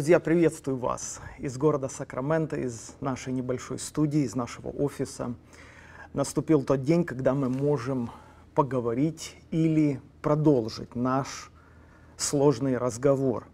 [0.00, 5.34] Друзья, приветствую вас из города Сакраменто, из нашей небольшой студии, из нашего офиса.
[6.14, 8.08] Наступил тот день, когда мы можем
[8.54, 11.50] поговорить или продолжить наш
[12.16, 13.46] сложный разговор.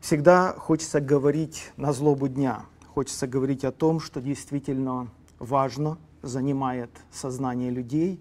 [0.00, 2.64] Всегда хочется говорить на злобу дня,
[2.94, 5.08] хочется говорить о том, что действительно
[5.38, 8.18] важно, занимает сознание людей.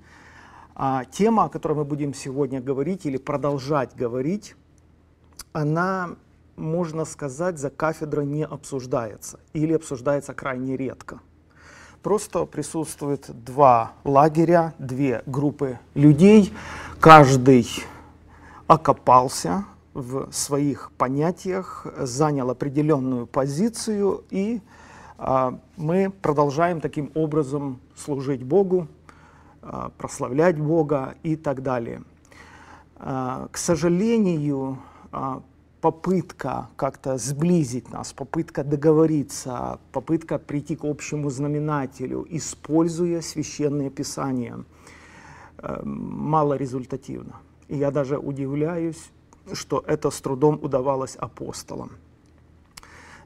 [0.76, 4.58] А тема, о которой мы будем сегодня говорить или продолжать говорить,
[5.54, 6.18] она
[6.56, 11.20] можно сказать, за кафедрой не обсуждается или обсуждается крайне редко.
[12.02, 16.54] Просто присутствует два лагеря, две группы людей.
[17.00, 17.68] Каждый
[18.68, 24.62] окопался в своих понятиях, занял определенную позицию, и
[25.18, 28.88] а, мы продолжаем таким образом служить Богу,
[29.62, 32.02] а, прославлять Бога и так далее.
[32.98, 34.80] А, к сожалению,
[35.12, 35.42] а,
[35.84, 44.64] попытка как-то сблизить нас, попытка договориться, попытка прийти к общему знаменателю, используя священные писания,
[45.58, 47.34] э, малорезультативно.
[47.68, 49.12] И я даже удивляюсь,
[49.52, 51.92] что это с трудом удавалось апостолам.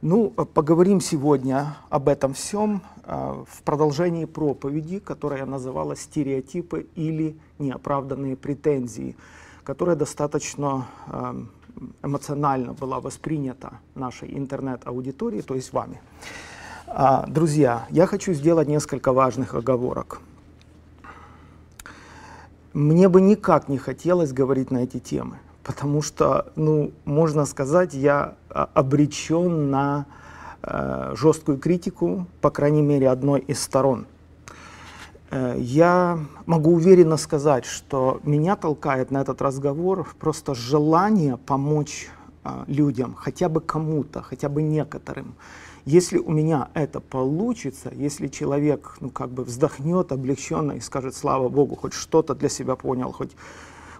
[0.02, 8.36] Ну, поговорим сегодня об этом всем э, в продолжении проповеди, которая называла «Стереотипы или неоправданные
[8.36, 9.16] претензии»,
[9.64, 11.44] которая достаточно э,
[12.04, 16.00] эмоционально была воспринята нашей интернет-аудиторией, то есть вами.
[16.88, 20.22] А, друзья, я хочу сделать несколько важных оговорок.
[22.74, 28.36] Мне бы никак не хотелось говорить на эти темы, потому что, ну, можно сказать, я
[28.50, 30.06] а, обречен на
[30.62, 34.06] э, жесткую критику, по крайней мере, одной из сторон–
[35.32, 42.10] я могу уверенно сказать, что меня толкает на этот разговор просто желание помочь
[42.48, 45.36] а, людям, хотя бы кому-то, хотя бы некоторым.
[45.84, 51.50] Если у меня это получится, если человек ну, как бы вздохнет облегченно и скажет, слава
[51.50, 53.32] Богу, хоть что-то для себя понял, хоть,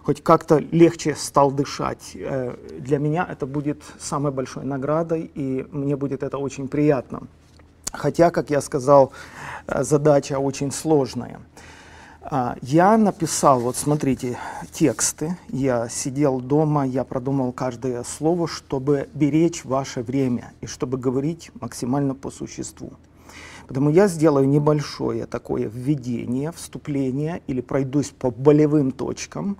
[0.02, 5.96] хоть как-то легче стал дышать, э, для меня это будет самой большой наградой, и мне
[5.96, 7.20] будет это очень приятно.
[7.92, 9.12] Хотя, как я сказал,
[9.66, 11.40] э, задача очень сложная.
[12.30, 14.38] А, я написал, вот смотрите,
[14.70, 15.38] тексты.
[15.48, 22.14] Я сидел дома, я продумал каждое слово, чтобы беречь ваше время и чтобы говорить максимально
[22.14, 22.92] по существу.
[23.66, 29.56] Поэтому я сделаю небольшое такое введение, вступление или пройдусь по болевым точкам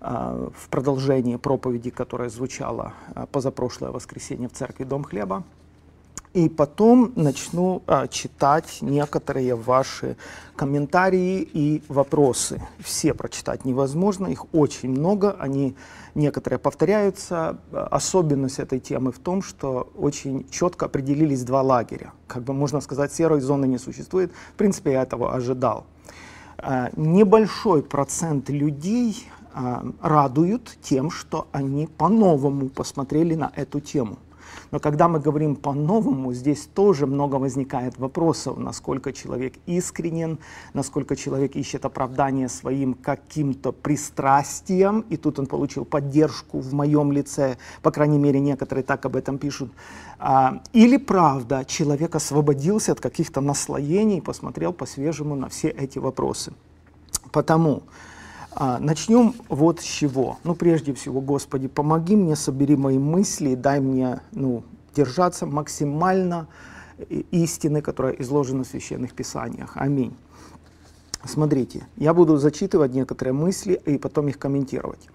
[0.00, 5.44] э, в продолжении проповеди, которая звучала э, позапрошлое воскресенье в церкви Дом Хлеба.
[6.34, 10.16] И потом начну а, читать некоторые ваши
[10.56, 12.60] комментарии и вопросы.
[12.80, 15.76] Все прочитать невозможно, их очень много, они
[16.16, 17.58] некоторые повторяются.
[17.72, 22.12] Особенность этой темы в том, что очень четко определились два лагеря.
[22.26, 24.32] Как бы можно сказать, серой зоны не существует.
[24.54, 25.86] В принципе, я этого ожидал.
[26.58, 34.18] А, небольшой процент людей а, радуют тем, что они по-новому посмотрели на эту тему.
[34.70, 40.38] Но когда мы говорим по-новому, здесь тоже много возникает вопросов, насколько человек искренен,
[40.72, 47.56] насколько человек ищет оправдание своим каким-то пристрастием, и тут он получил поддержку в моем лице,
[47.82, 49.72] по крайней мере, некоторые так об этом пишут.
[50.18, 56.52] А, или правда, человек освободился от каких-то наслоений посмотрел по-свежему на все эти вопросы.
[57.30, 57.82] Потому
[58.56, 60.38] а, начнем вот с чего.
[60.44, 64.62] Ну, прежде всего, Господи, помоги мне, собери мои мысли, дай мне ну,
[64.94, 66.46] держаться максимально
[67.32, 69.72] истины, которая изложена в Священных Писаниях.
[69.74, 70.14] Аминь.
[71.24, 75.08] Смотрите, я буду зачитывать некоторые мысли и потом их комментировать.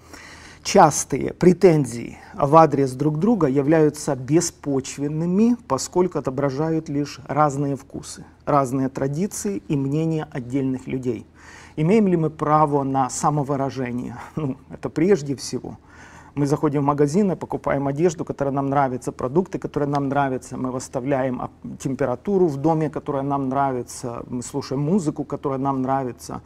[0.61, 9.63] Частые претензии в адрес друг друга являются беспочвенными, поскольку отображают лишь разные вкусы, разные традиции
[9.69, 11.25] и мнения отдельных людей–
[11.81, 14.17] Имеем ли мы право на самовыражение?
[14.35, 15.77] Ну, это прежде всего.
[16.35, 20.57] Мы заходим в магазин и покупаем одежду, которая нам нравится, продукты, которые нам нравятся.
[20.57, 21.41] Мы выставляем
[21.79, 24.23] температуру в доме, которая нам нравится.
[24.27, 26.41] Мы слушаем музыку, которая нам нравится.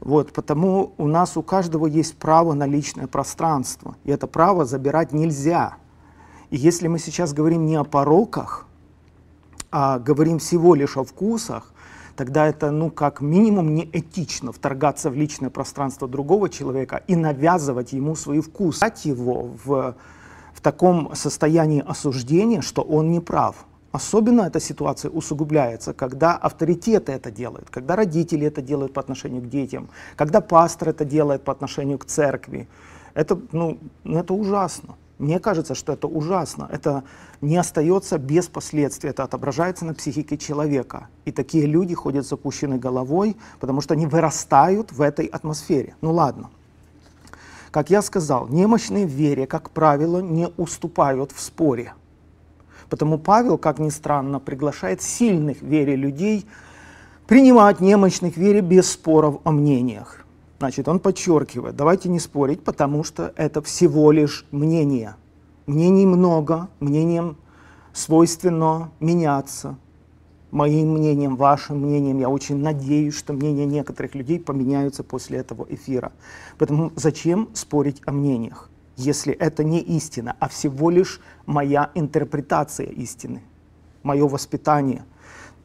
[0.00, 3.96] Вот, потому у нас у каждого есть право на личное пространство.
[4.04, 5.76] И это право забирать нельзя.
[6.50, 8.66] И если мы сейчас говорим не о пороках,
[9.70, 11.73] а говорим всего лишь о вкусах,
[12.16, 17.92] тогда это, ну, как минимум, не этично вторгаться в личное пространство другого человека и навязывать
[17.92, 19.94] ему свой вкус, его в,
[20.54, 23.66] в таком состоянии осуждения, что он не прав.
[23.92, 29.48] Особенно эта ситуация усугубляется, когда авторитеты это делают, когда родители это делают по отношению к
[29.48, 32.68] детям, когда пастор это делает по отношению к церкви.
[33.14, 34.96] Это, ну, это ужасно.
[35.18, 36.68] Мне кажется, что это ужасно.
[36.72, 37.04] Это
[37.40, 39.10] не остается без последствий.
[39.10, 41.08] Это отображается на психике человека.
[41.24, 45.94] И такие люди ходят с опущенной головой, потому что они вырастают в этой атмосфере.
[46.00, 46.50] Ну ладно.
[47.70, 51.94] Как я сказал, немощные в вере, как правило, не уступают в споре.
[52.88, 56.46] Потому Павел, как ни странно, приглашает сильных в вере людей
[57.26, 60.23] принимать немощных в вере без споров о мнениях.
[60.58, 65.16] Значит, он подчеркивает, давайте не спорить, потому что это всего лишь мнение.
[65.66, 67.36] Мнений много, мнением
[67.92, 69.76] свойственно меняться.
[70.50, 76.12] Моим мнением, вашим мнением, я очень надеюсь, что мнения некоторых людей поменяются после этого эфира.
[76.58, 83.42] Поэтому зачем спорить о мнениях, если это не истина, а всего лишь моя интерпретация истины,
[84.04, 85.04] мое воспитание–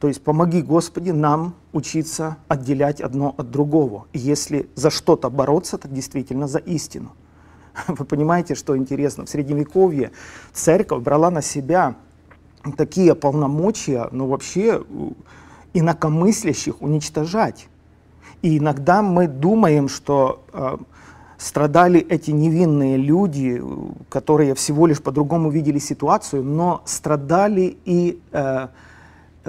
[0.00, 4.06] то есть помоги, Господи, нам учиться отделять одно от другого.
[4.14, 7.10] И если за что-то бороться, то действительно за истину.
[7.86, 9.26] Вы понимаете, что интересно?
[9.26, 10.10] В Средневековье
[10.54, 11.96] церковь брала на себя
[12.78, 14.82] такие полномочия, ну вообще
[15.74, 17.68] инакомыслящих уничтожать.
[18.40, 20.78] И иногда мы думаем, что э,
[21.36, 23.62] страдали эти невинные люди,
[24.08, 28.68] которые всего лишь по-другому видели ситуацию, но страдали и э,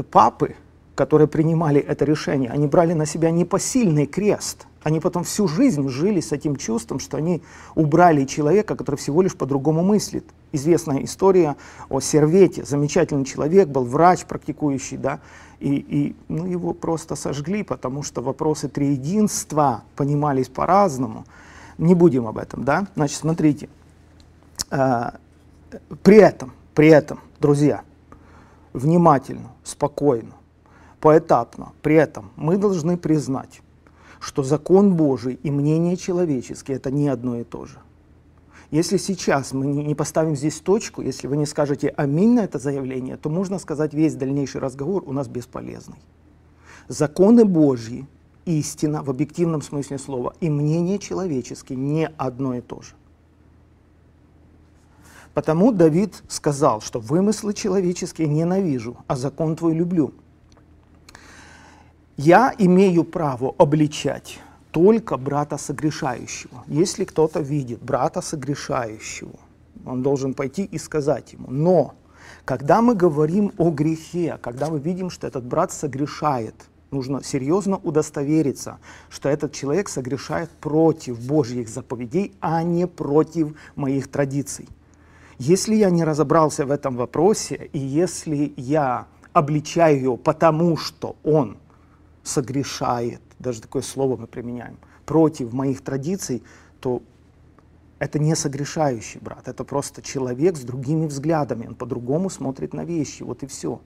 [0.10, 0.56] папы,
[0.96, 4.68] которые принимали это решение, они брали на себя непосильный крест.
[4.84, 7.42] Они потом всю жизнь жили с этим чувством, что они
[7.76, 10.26] убрали человека, который всего лишь по-другому мыслит.
[10.52, 11.56] Известная история
[11.90, 12.66] о Сервете.
[12.66, 15.20] Замечательный человек, был врач практикующий, да,
[15.60, 21.26] и, и ну, его просто сожгли, потому что вопросы триединства понимались по-разному.
[21.78, 22.88] Не будем об этом, да.
[22.96, 23.70] Значит, смотрите.
[24.72, 25.12] Э,
[26.04, 27.84] при этом, при этом, друзья,
[28.74, 30.34] внимательно, спокойно,
[31.00, 31.74] поэтапно.
[31.82, 33.62] При этом мы должны признать,
[34.20, 37.80] что закон Божий и мнение человеческие– это не одно и то же.
[38.72, 43.18] Если сейчас мы не поставим здесь точку, если вы не скажете «Аминь» на это заявление,
[43.18, 45.98] то можно сказать, весь дальнейший разговор у нас бесполезный.
[46.88, 48.08] Законы Божьи,
[48.46, 52.94] истина в объективном смысле слова и мнение человеческие не одно и то же.
[55.34, 60.14] Потому Давид сказал, что вымыслы человеческие ненавижу, а закон твой люблю.
[62.18, 64.40] Я имею право обличать
[64.72, 66.64] только брата согрешающего.
[66.68, 69.40] Если кто-то видит брата согрешающего,
[69.86, 71.48] он должен пойти и сказать ему.
[71.50, 71.96] Но
[72.46, 76.56] когда мы говорим о грехе, когда мы видим, что этот брат согрешает,
[76.92, 78.80] нужно серьезно удостовериться,
[79.10, 84.68] что этот человек согрешает против Божьих заповедей, а не против моих традиций.
[85.44, 91.58] Если я не разобрался в этом вопросе, и если я обличаю его потому, что он
[92.22, 94.78] согрешает, даже такое слово мы применяем,
[95.08, 96.44] против моих традиций,
[96.80, 97.02] то
[97.98, 103.24] это не согрешающий брат, это просто человек с другими взглядами, он по-другому смотрит на вещи,
[103.24, 103.82] вот и все.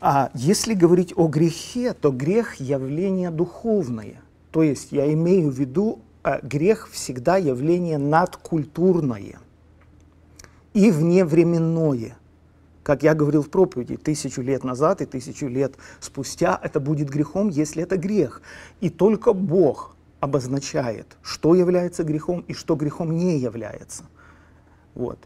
[0.00, 4.20] А если говорить о грехе, то грех– явление духовное.
[4.50, 9.38] То есть я имею в виду, э, грех всегда явление надкультурное–
[10.74, 12.16] и вневременное.
[12.82, 17.48] Как я говорил в проповеди, тысячу лет назад и тысячу лет спустя это будет грехом,
[17.48, 18.40] если это грех.
[18.80, 24.04] И только Бог обозначает, что является грехом и что грехом не является.
[24.94, 25.18] Вот.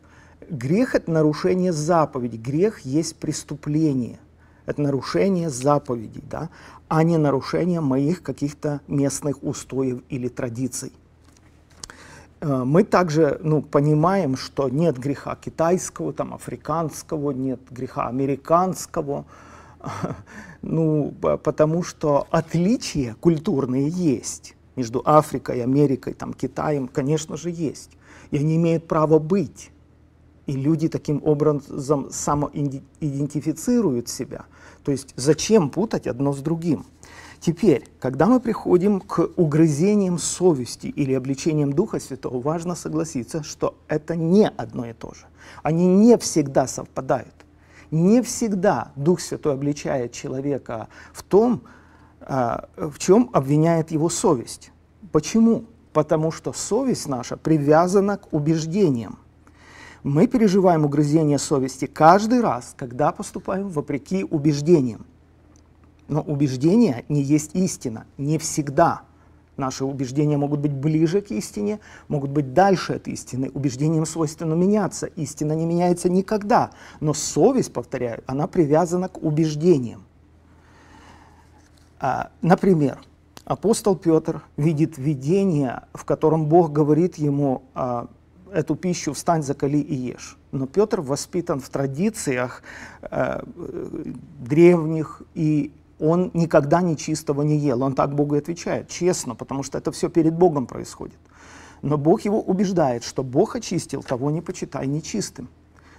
[0.51, 2.39] Грех– это нарушение заповедей.
[2.39, 4.19] Грех есть преступление.
[4.67, 6.51] Это нарушение заповедей, да,
[6.89, 10.93] а не нарушение моих каких-то местных устоев или традиций.
[12.43, 19.25] Э, мы также ну, понимаем, что нет греха китайского, там, африканского, нет греха американского,
[20.63, 27.91] ну, потому что отличия культурные есть между Африкой, Америкой, там, Китаем, конечно же, есть.
[28.33, 29.71] И они имеют право быть.
[30.47, 34.47] И люди таким образом самоидентифицируют себя.
[34.83, 36.85] То есть зачем путать одно с другим?
[37.43, 44.15] Теперь, когда мы приходим к угрызениям совести или обличениям Духа Святого, важно согласиться, что это
[44.15, 45.27] не одно и то же.
[45.65, 47.35] Они не всегда совпадают.
[47.91, 51.63] Не всегда Дух Святой обличает человека в том,
[52.21, 54.71] а, в чем обвиняет его совесть.
[55.11, 55.65] Почему?
[55.93, 59.19] Потому что совесть наша привязана к убеждениям.
[60.05, 65.07] Мы переживаем угрызение совести каждый раз, когда поступаем вопреки убеждениям.
[66.12, 69.00] Но убеждения не есть истина, не всегда.
[69.57, 73.50] Наши убеждения могут быть ближе к истине, могут быть дальше от истины.
[73.54, 75.07] Убеждениям свойственно меняться.
[75.07, 76.73] Истина не меняется никогда.
[77.00, 80.04] Но совесть, повторяю, она привязана к убеждениям.
[81.99, 82.99] А, например,
[83.47, 88.09] апостол Петр видит видение, в котором Бог говорит ему, а,
[88.52, 90.37] эту пищу «встань, закали и ешь».
[90.50, 92.62] Но Петр воспитан в традициях
[93.00, 93.42] э,
[94.40, 95.73] древних, и
[96.03, 97.83] он никогда нечистого не ел.
[97.83, 101.19] Он так Богу и отвечает, честно, потому что это все перед Богом происходит.
[101.81, 105.49] Но Бог его убеждает, что Бог очистил, того не почитай нечистым.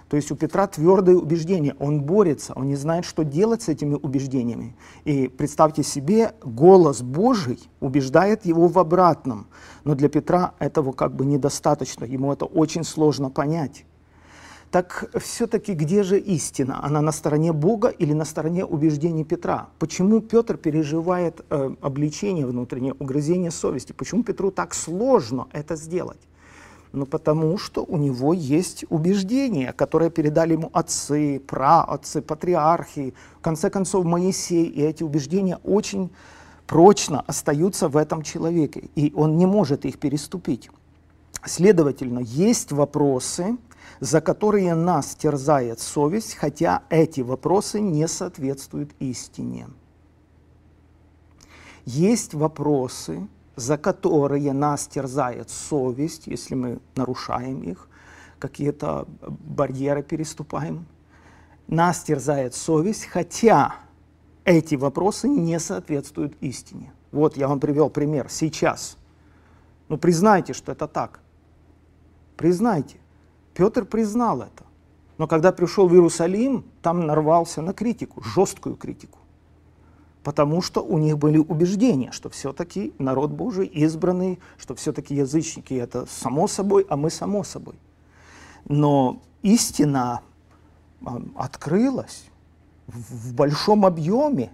[0.08, 3.94] То есть у Петра твердое убеждение, он борется, он не знает, что делать с этими
[3.94, 4.76] убеждениями.
[5.04, 9.46] И представьте себе, голос Божий убеждает его в обратном.
[9.84, 13.86] Но для Петра этого как бы недостаточно, ему это очень сложно понять.
[14.74, 16.84] Так все-таки где же истина?
[16.84, 19.68] Она на стороне Бога или на стороне убеждений Петра?
[19.78, 23.92] Почему Петр переживает э, обличение внутреннее, угрызение совести?
[23.92, 26.18] Почему Петру так сложно это сделать?
[26.90, 33.70] Ну, потому что у него есть убеждения, которые передали ему отцы, праотцы, патриархи, в конце
[33.70, 34.64] концов Моисей.
[34.64, 36.10] И эти убеждения очень
[36.66, 40.68] прочно остаются в этом человеке, и он не может их переступить.
[41.44, 43.56] Следовательно, есть вопросы,
[44.00, 49.68] за которые нас терзает совесть, хотя эти вопросы не соответствуют истине.
[51.84, 57.88] Есть вопросы, за которые нас терзает совесть, если мы нарушаем их,
[58.38, 60.86] какие-то барьеры переступаем.
[61.66, 63.76] Нас терзает совесть, хотя
[64.44, 66.92] эти вопросы не соответствуют истине.
[67.12, 68.98] Вот я вам привел пример сейчас.
[69.88, 71.20] Ну признайте, что это так.
[72.36, 72.98] Признайте.
[73.54, 74.64] Петр признал это.
[75.16, 79.18] Но когда пришел в Иерусалим, там нарвался на критику, жесткую критику
[80.24, 86.06] потому что у них были убеждения, что все-таки народ Божий избранный, что все-таки язычники это
[86.06, 87.74] само собой, а мы само собой.
[88.66, 90.22] Но истина
[91.36, 92.24] открылась
[92.86, 94.50] в большом объеме.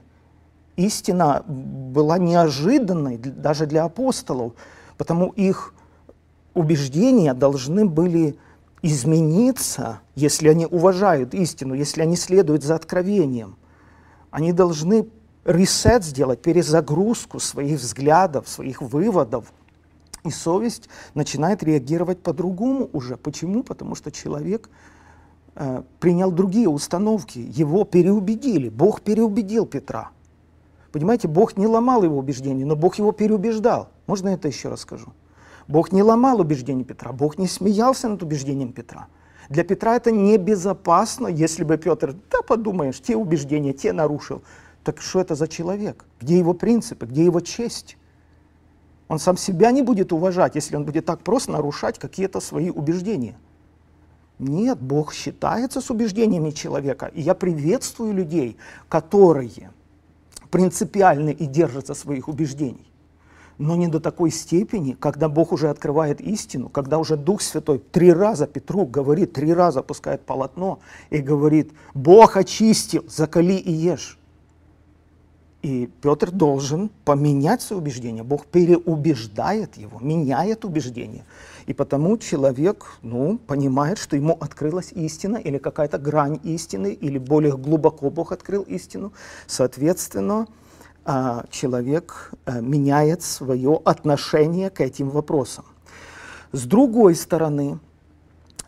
[0.76, 4.54] Истина была неожиданной даже для апостолов,
[4.99, 5.73] потому их
[6.54, 8.37] убеждения должны были
[8.82, 13.56] измениться, если они уважают истину, если они следуют за откровением.
[14.30, 15.08] Они должны
[15.44, 19.52] ресет сделать, перезагрузку своих взглядов, своих выводов.
[20.25, 23.16] И совесть начинает реагировать по-другому уже.
[23.16, 23.62] Почему?
[23.62, 24.68] Потому что человек
[25.54, 28.68] э, принял другие установки, его переубедили.
[28.68, 30.10] Бог переубедил Петра.
[30.92, 33.88] Понимаете, Бог не ломал его убеждения, но Бог его переубеждал.
[34.06, 35.12] Можно это еще раз скажу?
[35.70, 39.06] Бог не ломал убеждения Петра, Бог не смеялся над убеждением Петра.
[39.48, 44.42] Для Петра это небезопасно, если бы Петр, да подумаешь, те убеждения, те нарушил.
[44.82, 46.04] Так что это за человек?
[46.20, 47.06] Где его принципы?
[47.06, 47.96] Где его честь?
[49.06, 53.38] Он сам себя не будет уважать, если он будет так просто нарушать какие-то свои убеждения.
[54.40, 57.06] Нет, Бог считается с убеждениями человека.
[57.06, 58.56] И я приветствую людей,
[58.88, 59.70] которые
[60.50, 62.89] принципиальны и держатся своих убеждений.
[63.60, 68.10] Но не до такой степени, когда Бог уже открывает истину, когда уже Дух Святой три
[68.10, 70.78] раза Петру говорит, три раза пускает полотно
[71.10, 74.18] и говорит, Бог очистил, закали и ешь.
[75.60, 78.22] И Петр должен поменять свои убеждения.
[78.22, 81.26] Бог переубеждает его, меняет убеждения.
[81.66, 87.58] И потому человек ну, понимает, что ему открылась истина или какая-то грань истины, или более
[87.58, 89.12] глубоко Бог открыл истину.
[89.46, 90.46] Соответственно,
[91.12, 95.64] а, человек э, меняет свое отношение к этим вопросам.
[96.52, 97.80] С другой стороны,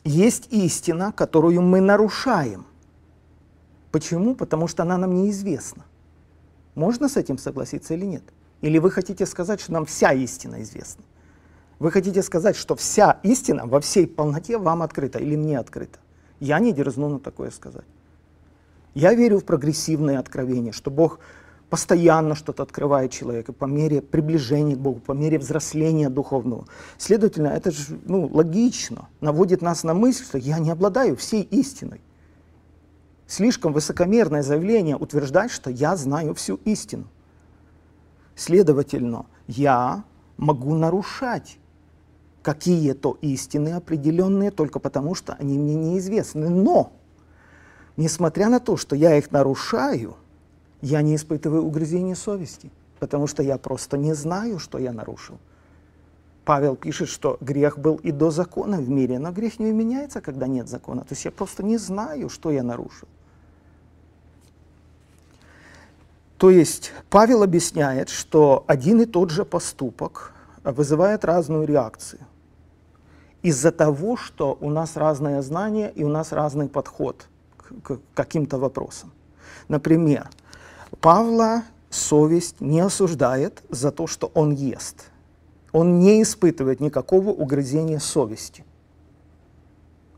[0.02, 2.66] есть истина, которую мы нарушаем.
[3.92, 4.34] Почему?
[4.34, 5.84] Потому что она нам неизвестна.
[6.74, 8.24] Можно с этим согласиться или нет?
[8.60, 11.04] Или вы хотите сказать, что нам вся истина известна?
[11.78, 16.00] Вы хотите сказать, что вся истина во всей полноте вам открыта или мне открыта?
[16.40, 17.86] Я не дерзну на такое сказать.
[18.94, 21.20] Я верю в прогрессивное откровение, что Бог
[21.72, 26.66] постоянно что-то открывает человеку по мере приближения к Богу, по мере взросления духовного.
[26.98, 32.02] Следовательно, это же ну, логично, наводит нас на мысль, что я не обладаю всей истиной
[33.32, 37.06] слишком высокомерное заявление утверждать, что я знаю всю истину.
[38.36, 40.04] Следовательно, я
[40.36, 41.56] могу нарушать
[42.42, 46.50] какие-то истины определенные только потому, что они мне неизвестны.
[46.50, 46.92] Но,
[47.96, 50.16] несмотря на то, что я их нарушаю,
[50.82, 55.38] я не испытываю угрызения совести, потому что я просто не знаю, что я нарушил.
[56.44, 60.48] Павел пишет, что грех был и до закона в мире, но грех не меняется, когда
[60.48, 61.02] нет закона.
[61.02, 63.08] То есть я просто не знаю, что я нарушил.
[66.36, 70.32] То есть Павел объясняет, что один и тот же поступок
[70.64, 72.22] вызывает разную реакцию.
[73.42, 77.28] Из-за того, что у нас разное знание и у нас разный подход
[77.84, 79.12] к, каким-то вопросам.
[79.68, 80.28] Например,
[81.02, 85.10] Павла совесть не осуждает за то, что он ест.
[85.72, 88.64] Он не испытывает никакого угрызения совести.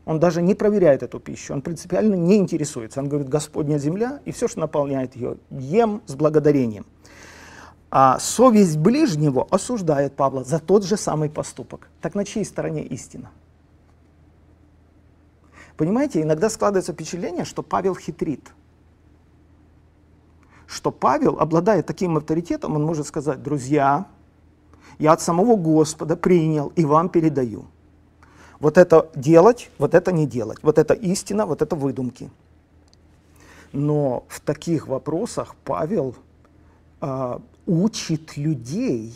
[0.05, 2.99] Он даже не проверяет эту пищу, он принципиально не интересуется.
[2.99, 6.85] Он говорит, Господня земля, и все, что наполняет ее, ем с благодарением.
[7.89, 11.89] А совесть ближнего осуждает Павла за тот же самый поступок.
[11.99, 13.31] Так на чьей стороне истина?
[15.77, 18.51] Понимаете, иногда складывается впечатление, что Павел хитрит.
[20.67, 24.07] Что Павел, обладая таким авторитетом, он может сказать, друзья,
[24.97, 27.65] я от самого Господа принял и вам передаю.
[28.59, 30.59] Вот это делать, вот это не делать.
[30.63, 32.31] Вот это истина, вот это выдумки.
[33.73, 36.15] Но в таких вопросах Павел
[37.01, 39.13] э, учит людей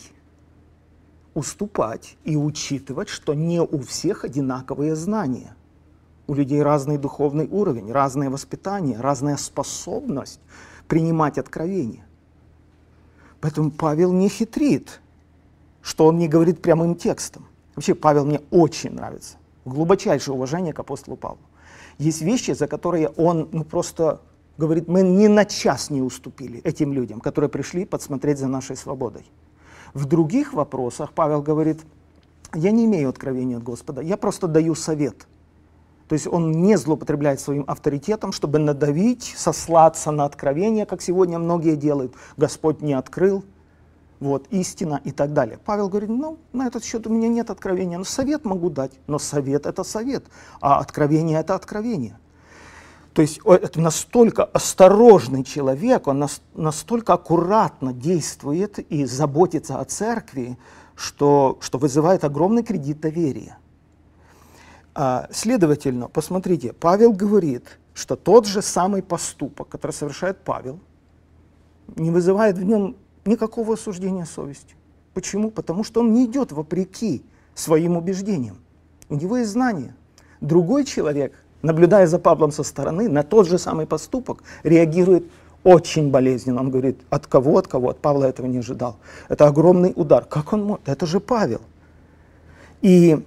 [1.34, 5.56] уступать и учитывать, что не у всех одинаковые знания.
[6.28, 10.42] У людей разный духовный уровень, разное воспитание, разная способность
[10.90, 12.06] принимать откровения.
[13.40, 15.00] Поэтому Павел не хитрит
[15.82, 17.48] что он не говорит прямым текстом.
[17.76, 19.38] Вообще Павел мне очень нравится.
[19.66, 21.40] Глубочайшее уважение к апостолу Павлу.
[21.98, 24.22] Есть вещи, за которые он ну, просто
[24.58, 29.26] говорит, мы ни на час не уступили этим людям, которые пришли подсмотреть за нашей свободой.
[29.94, 31.82] В других вопросах Павел говорит,
[32.54, 35.28] я не имею откровения от Господа, я просто даю совет.
[36.10, 41.76] То есть он не злоупотребляет своим авторитетом, чтобы надавить, сослаться на откровение, как сегодня многие
[41.76, 42.16] делают.
[42.36, 43.46] Господь не открыл,
[44.20, 45.60] вот, истина и так далее.
[45.64, 49.20] Павел говорит, ну, на этот счет у меня нет откровения, но совет могу дать, но
[49.20, 50.26] совет это совет,
[50.62, 52.18] а откровение это откровение.
[53.14, 56.26] То есть это настолько осторожный человек, он
[56.56, 60.58] настолько аккуратно действует и заботится о церкви,
[60.96, 63.60] что, что вызывает огромный кредит доверия.
[64.96, 70.80] А, следовательно, посмотрите, Павел говорит, что тот же самый поступок, который совершает Павел,
[71.96, 74.76] не вызывает в нем никакого осуждения совести.
[75.14, 75.52] Почему?
[75.52, 78.58] Потому что он не идет вопреки своим убеждениям.
[79.10, 79.96] У него есть знание.
[80.40, 85.26] Другой человек, наблюдая за Павлом со стороны, на тот же самый поступок реагирует
[85.64, 86.62] очень болезненно.
[86.62, 87.90] Он говорит, от кого, от кого?
[87.90, 88.98] От Павла этого не ожидал.
[89.28, 90.24] Это огромный удар.
[90.26, 90.88] Как он может?
[90.88, 91.62] Это же Павел.
[92.82, 93.26] И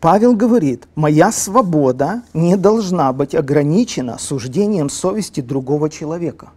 [0.00, 6.50] Павел говорит, моя свобода не должна быть ограничена суждением совести другого человека.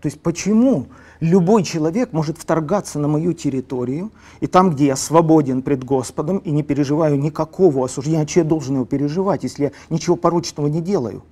[0.00, 0.86] То есть почему
[1.20, 6.50] любой человек может вторгаться на мою территорию, и там, где я свободен пред Господом и
[6.50, 11.22] не переживаю никакого осуждения, что я должен его переживать, если я ничего порочного не делаю?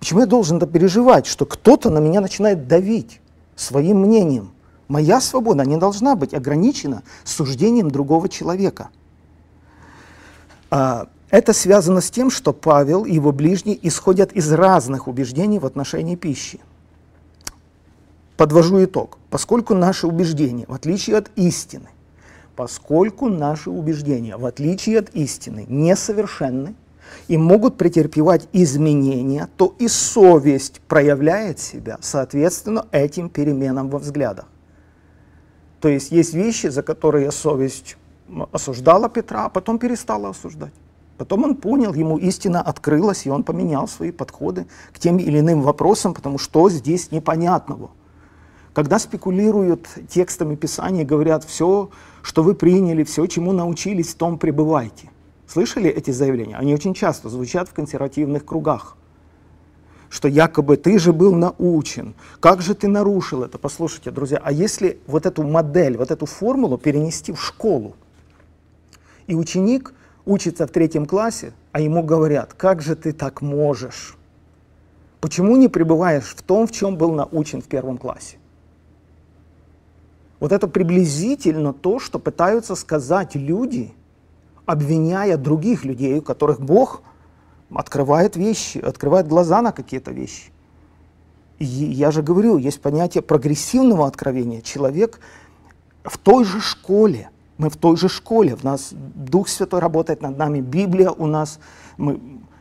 [0.00, 3.20] Почему я должен это переживать, что кто-то на меня начинает давить
[3.54, 4.50] своим мнением?
[4.88, 8.88] Моя свобода не должна быть ограничена суждением другого человека.
[10.70, 15.66] А, это связано с тем, что Павел и его ближние исходят из разных убеждений в
[15.66, 16.60] отношении пищи.
[18.36, 19.18] Подвожу итог.
[19.28, 21.88] Поскольку наши убеждения, в отличие от истины,
[22.56, 26.74] поскольку наши убеждения, в отличие от истины, несовершенны
[27.28, 34.46] и могут претерпевать изменения, то и совесть проявляет себя соответственно этим переменам во взглядах.
[35.80, 37.96] То есть есть вещи, за которые совесть
[38.52, 40.72] осуждала Петра, а потом перестала осуждать.
[41.20, 45.60] Потом он понял, ему истина открылась, и он поменял свои подходы к тем или иным
[45.60, 47.90] вопросам, потому что здесь непонятного.
[48.72, 51.90] Когда спекулируют текстами Писания, говорят, все,
[52.22, 55.10] что вы приняли, все, чему научились, в том пребывайте.
[55.46, 56.56] Слышали эти заявления?
[56.56, 58.96] Они очень часто звучат в консервативных кругах.
[60.08, 63.58] Что якобы ты же был научен, как же ты нарушил это?
[63.58, 67.94] Послушайте, друзья, а если вот эту модель, вот эту формулу перенести в школу,
[69.30, 69.94] и ученик
[70.26, 74.16] учится в третьем классе, а ему говорят, как же ты так можешь?
[75.20, 78.38] Почему не пребываешь в том, в чем был научен в первом классе?
[80.40, 83.92] Вот это приблизительно то, что пытаются сказать люди,
[84.66, 87.02] обвиняя других людей, у которых Бог
[87.72, 90.50] открывает вещи, открывает глаза на какие-то вещи.
[91.60, 94.60] И я же говорил, есть понятие прогрессивного откровения.
[94.60, 95.20] Человек
[96.02, 97.30] в той же школе,
[97.60, 101.60] мы в той же школе, в нас Дух Святой работает над нами, Библия у нас,
[101.98, 102.18] мы,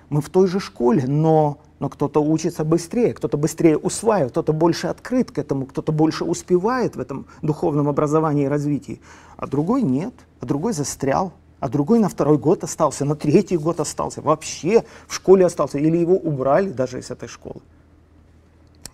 [0.10, 4.88] мы в той же школе, но но кто-то учится быстрее, кто-то быстрее усваивает, кто-то больше
[4.88, 9.00] открыт к этому, кто-то больше успевает в этом духовном образовании и развитии,
[9.38, 11.32] а другой нет, а другой застрял,
[11.62, 15.96] а другой на второй год остался, на третий год остался, вообще в школе остался, или
[15.96, 17.62] его убрали даже из этой школы.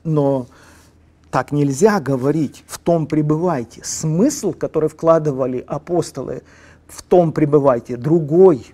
[0.04, 0.46] Но
[1.36, 3.82] так нельзя говорить, в том пребывайте.
[3.84, 6.43] Смысл, который вкладывали апостолы,
[6.88, 8.65] в том пребывайте, другой.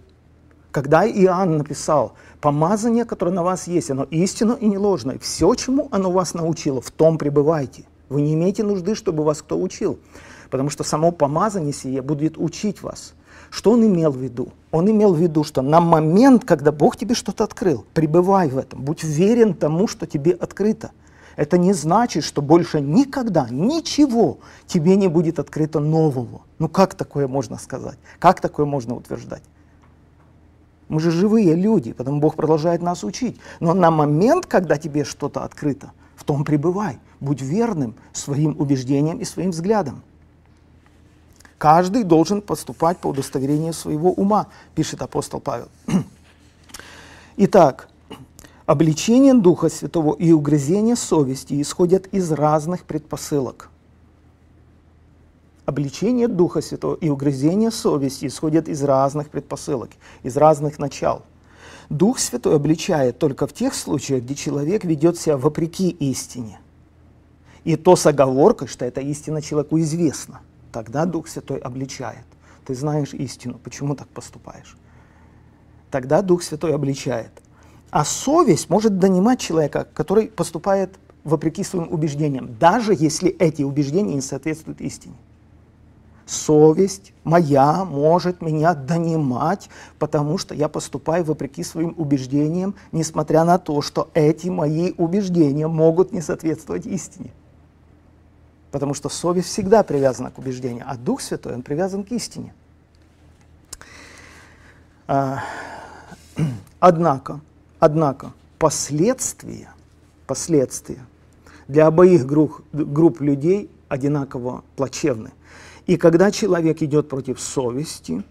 [0.69, 5.17] Когда Иоанн написал, помазание, которое на вас есть, оно истинно и не ложное.
[5.17, 7.85] Все, чему оно вас научило, в том пребывайте.
[8.09, 9.97] Вы не имеете нужды, чтобы вас кто учил,
[10.51, 13.15] потому что само помазание сие будет учить вас.
[13.49, 14.49] Что он имел в виду?
[14.69, 18.83] Он имел в виду, что на момент, когда Бог тебе что-то открыл, пребывай в этом,
[18.83, 20.91] будь верен тому, что тебе открыто.
[21.35, 26.41] Это не значит, что больше никогда ничего тебе не будет открыто нового.
[26.59, 27.97] Ну как такое можно сказать?
[28.19, 29.43] Как такое можно утверждать?
[30.89, 33.39] Мы же живые люди, потому Бог продолжает нас учить.
[33.61, 36.99] Но на момент, когда тебе что-то открыто, в том пребывай.
[37.21, 40.03] Будь верным своим убеждениям и своим взглядам.
[41.57, 45.69] Каждый должен поступать по удостоверению своего ума, пишет апостол Павел.
[47.37, 47.87] Итак,
[48.65, 53.69] обличение Духа Святого и угрызение совести исходят из разных предпосылок.
[55.65, 59.91] Обличение Духа Святого и угрызение совести исходят из разных предпосылок,
[60.23, 61.23] из разных начал.
[61.89, 66.59] Дух Святой обличает только в тех случаях, где человек ведет себя вопреки истине.
[67.63, 72.25] И то с оговоркой, что эта истина человеку известна– Тогда Дух Святой обличает.
[72.65, 74.77] Ты знаешь истину, почему так поступаешь?
[75.89, 77.31] Тогда Дух Святой обличает.
[77.91, 84.21] А совесть может донимать человека, который поступает вопреки своим убеждениям, даже если эти убеждения не
[84.21, 85.15] соответствуют истине.
[86.25, 93.81] Совесть моя может меня донимать, потому что я поступаю вопреки своим убеждениям, несмотря на то,
[93.81, 97.31] что эти мои убеждения могут не соответствовать истине.
[98.71, 102.53] Потому что совесть всегда привязана к убеждению, а Дух Святой, он привязан к истине.
[105.07, 105.43] А,
[106.79, 107.41] однако,
[107.81, 109.73] однако, последствия,
[110.27, 111.05] последствия
[111.67, 115.31] для обоих групп, групп людей одинаково плачевны.
[115.87, 118.23] И когда человек идет против совести,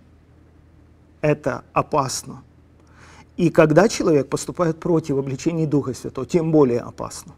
[1.20, 2.42] это опасно.
[3.36, 7.34] И когда человек поступает против обличения Духа Святого, тем более опасно.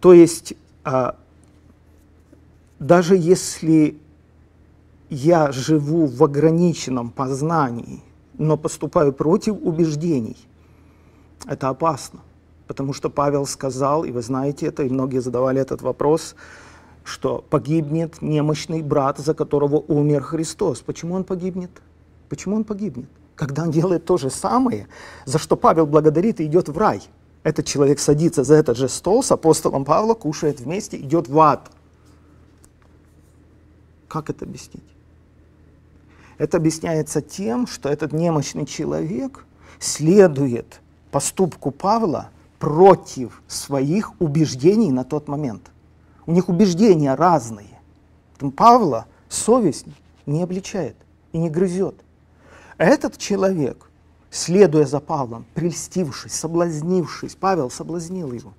[0.00, 1.16] То есть а,
[2.78, 3.98] даже если
[5.08, 8.02] я живу в ограниченном познании,
[8.38, 10.36] но поступаю против убеждений,
[11.46, 12.20] это опасно.
[12.66, 16.34] Потому что Павел сказал, и вы знаете это, и многие задавали этот вопрос,
[17.04, 20.80] что погибнет немощный брат, за которого умер Христос.
[20.80, 21.70] Почему он погибнет?
[22.28, 23.08] Почему он погибнет?
[23.34, 24.88] Когда он делает то же самое,
[25.24, 27.02] за что Павел благодарит и идет в рай–
[27.42, 31.70] этот человек садится за этот же стол с апостолом Павла, кушает вместе, идет в ад.
[34.08, 34.84] Как это объяснить?
[36.38, 39.44] Это объясняется тем, что этот немощный человек
[39.80, 45.70] следует поступку Павла против своих убеждений на тот момент.
[46.26, 47.80] У них убеждения разные.
[48.32, 49.86] Поэтому Павла совесть
[50.26, 50.96] не обличает
[51.32, 51.96] и не грызет.
[52.76, 53.90] Этот человек
[54.30, 58.52] следуя за Павлом, прельстившись, соблазнившись, Павел соблазнил его,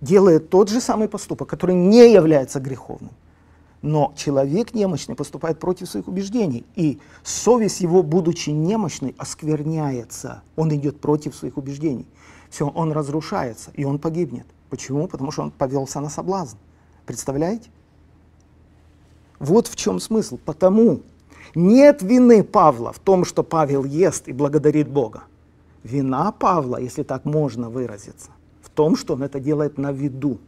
[0.00, 3.12] делает тот же самый поступок, который не является греховным.
[3.84, 10.42] Но человек немощный поступает против своих убеждений, и совесть его, будучи немощной, оскверняется.
[10.56, 12.06] Он идет против своих убеждений.
[12.48, 14.46] Все, он разрушается, и он погибнет.
[14.70, 15.06] Почему?
[15.06, 16.56] Потому что он повелся на соблазн.
[17.04, 17.68] Представляете?
[19.38, 20.38] Вот в чем смысл.
[20.42, 21.02] Потому
[21.54, 25.24] нет вины Павла в том, что Павел ест и благодарит Бога.
[25.82, 28.30] Вина Павла, если так можно выразиться,
[28.62, 30.38] в том, что он это делает на виду.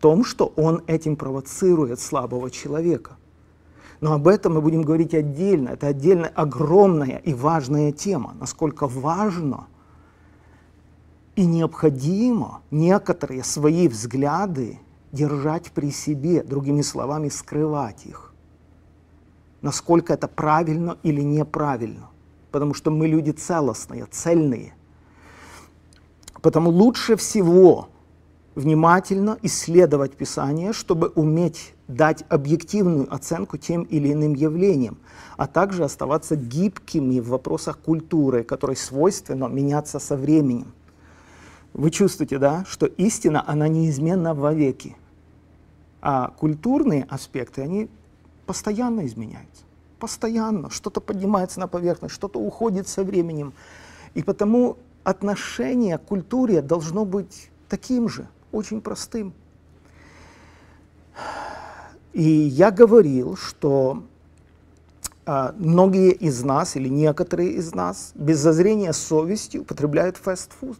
[0.00, 3.16] Том, что он этим провоцирует слабого человека.
[4.00, 5.70] Но об этом мы будем говорить отдельно.
[5.70, 8.34] Это отдельная огромная и важная тема.
[8.40, 9.66] Насколько важно
[11.36, 14.78] и необходимо некоторые свои взгляды
[15.12, 18.30] держать при себе, другими словами, скрывать их
[19.62, 22.10] насколько это правильно или неправильно.
[22.50, 24.74] Потому что мы люди целостные, цельные.
[26.42, 27.88] Потому лучше всего
[28.54, 34.98] внимательно исследовать Писание, чтобы уметь дать объективную оценку тем или иным явлениям,
[35.36, 40.72] а также оставаться гибкими в вопросах культуры, которой свойственно меняться со временем.
[41.72, 44.96] Вы чувствуете, да, что истина, она неизменна вовеки,
[46.02, 47.88] а культурные аспекты, они
[48.46, 49.62] постоянно изменяется.
[50.00, 50.70] Постоянно.
[50.70, 53.52] Что-то поднимается на поверхность, что-то уходит со временем.
[54.14, 59.32] И потому отношение к культуре должно быть таким же, очень простым.
[62.12, 64.02] И я говорил, что
[65.26, 70.78] а, многие из нас или некоторые из нас без зазрения совести употребляют фастфуд.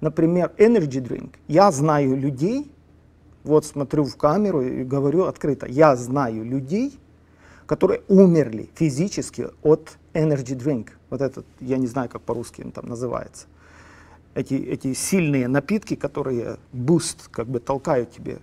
[0.00, 1.30] Например, energy drink.
[1.48, 2.70] Я знаю людей,
[3.44, 6.98] вот смотрю в камеру и говорю открыто, я знаю людей,
[7.66, 10.88] которые умерли физически от energy drink.
[11.08, 13.46] Вот этот, я не знаю, как по-русски он там называется.
[14.34, 18.38] Эти, эти сильные напитки, которые boost, как бы толкают тебе,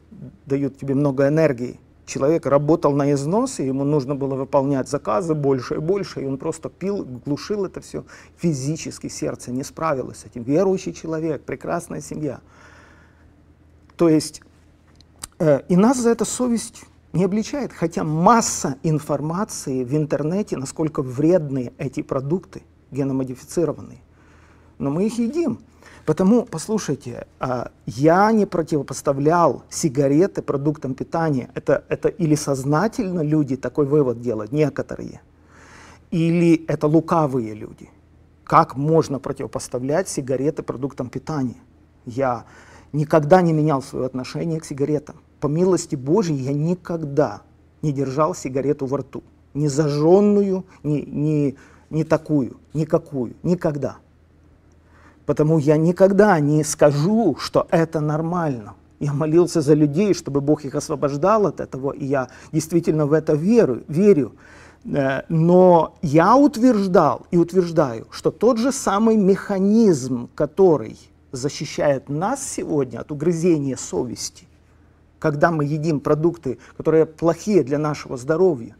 [0.46, 1.80] дают тебе много энергии.
[2.06, 6.38] Человек работал на износ, и ему нужно было выполнять заказы больше и больше, и он
[6.38, 8.04] просто пил, глушил это все.
[8.38, 10.44] Физически сердце не справилось с этим.
[10.44, 12.42] Верующий человек, прекрасная семья.
[13.96, 14.42] То есть,
[15.40, 21.74] э, и нас за это совесть не обличает, хотя масса информации в интернете, насколько вредны
[21.78, 24.02] эти продукты геномодифицированные.
[24.78, 25.60] Но мы их едим.
[26.10, 31.52] Потому, послушайте, а, я не противопоставлял сигареты продуктам питания.
[31.54, 35.22] Это, это или сознательно люди такой вывод делают, некоторые,
[36.10, 37.92] или это лукавые люди.
[38.44, 41.62] Как можно противопоставлять сигареты продуктам питания?
[42.08, 42.46] Я
[42.92, 45.18] никогда не менял свое отношение к сигаретам.
[45.40, 47.44] По милости Божьей я никогда
[47.84, 49.24] не держал сигарету во рту.
[49.54, 51.56] Ни зажженную, ни, ни,
[51.92, 53.98] ни такую, никакую, никогда.
[55.30, 58.74] Потому я никогда не скажу, что это нормально.
[59.00, 63.34] Я молился за людей, чтобы Бог их освобождал от этого, и я действительно в это
[63.34, 63.84] верю.
[63.88, 64.32] верю.
[64.86, 70.98] Э, но я утверждал и утверждаю, что тот же самый механизм, который
[71.32, 74.48] защищает нас сегодня от угрызения совести,
[75.20, 78.76] когда мы едим продукты, которые плохие для нашего здоровья,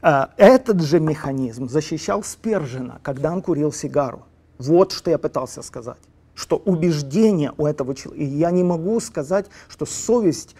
[0.00, 4.22] э, этот же механизм защищал Спержина, когда он курил сигару.
[4.58, 5.98] Вот что я пытался сказать.
[6.34, 8.24] Что убеждение у этого человека...
[8.24, 10.54] И я не могу сказать, что совесть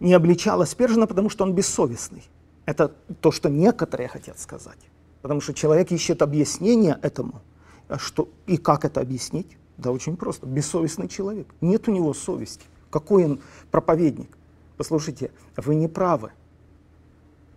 [0.00, 2.24] не обличала Спержина, потому что он бессовестный.
[2.64, 4.78] Это то, что некоторые хотят сказать.
[5.22, 7.42] Потому что человек ищет объяснение этому.
[7.88, 9.56] А что, и как это объяснить?
[9.76, 10.46] Да очень просто.
[10.46, 11.46] Бессовестный человек.
[11.60, 12.64] Нет у него совести.
[12.90, 14.36] Какой он проповедник?
[14.76, 16.32] Послушайте, вы не правы.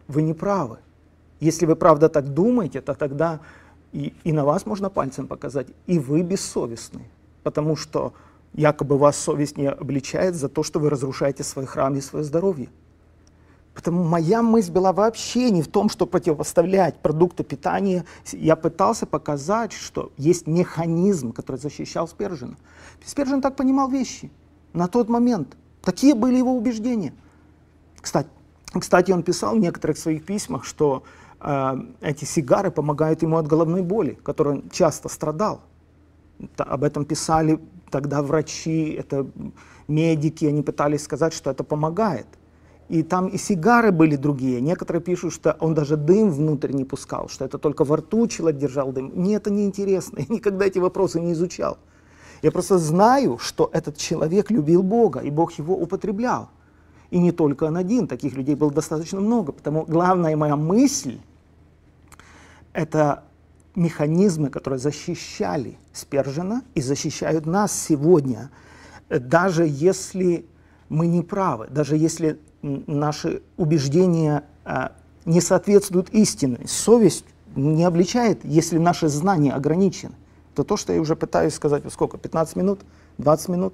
[0.08, 0.80] Вы не правы.
[1.40, 3.40] Если вы правда так думаете, то тогда
[3.92, 7.02] и, и на вас можно пальцем показать, и вы бессовестны,
[7.44, 8.14] потому что
[8.54, 12.70] якобы вас совесть не обличает за то, что вы разрушаете свой храм и свое здоровье.
[13.74, 18.04] Потому моя мысль была вообще не в том, что противопоставлять продукты питания.
[18.32, 22.58] Я пытался показать, что есть механизм, который защищал Спержина.
[23.06, 24.32] Спержин так понимал вещи
[24.74, 25.56] на тот момент.
[25.82, 27.14] Такие были его убеждения.
[28.02, 28.28] Кстати,
[28.74, 31.04] кстати он писал в некоторых своих письмах, что
[31.42, 35.62] эти сигары помогают ему от головной боли, которой он часто страдал.
[36.58, 39.26] Об этом писали тогда врачи, это
[39.88, 42.28] медики, они пытались сказать, что это помогает.
[42.90, 44.62] И там и сигары были другие.
[44.62, 48.60] Некоторые пишут, что он даже дым внутрь не пускал, что это только во рту человек
[48.60, 49.12] держал дым.
[49.16, 51.78] Мне это не интересно, я никогда эти вопросы не изучал.
[52.42, 56.50] Я просто знаю, что этот человек любил Бога, и Бог его употреблял.
[57.12, 59.52] И не только он один, таких людей было достаточно много.
[59.52, 61.20] Потому главная моя мысль
[62.74, 63.24] это
[63.76, 68.52] механизмы, которые защищали Спержина и защищают нас сегодня,
[69.10, 70.46] даже если
[70.88, 74.94] мы не правы, даже если наши убеждения а,
[75.26, 76.60] не соответствуют истине.
[76.68, 80.14] Совесть не обличает, если наши знания ограничены.
[80.54, 82.82] Это то, что я уже пытаюсь сказать, сколько, 15 минут,
[83.18, 83.74] 20 минут.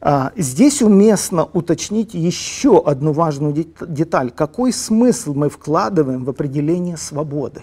[0.00, 4.30] А, здесь уместно уточнить еще одну важную деталь.
[4.30, 7.62] Какой смысл мы вкладываем в определение свободы?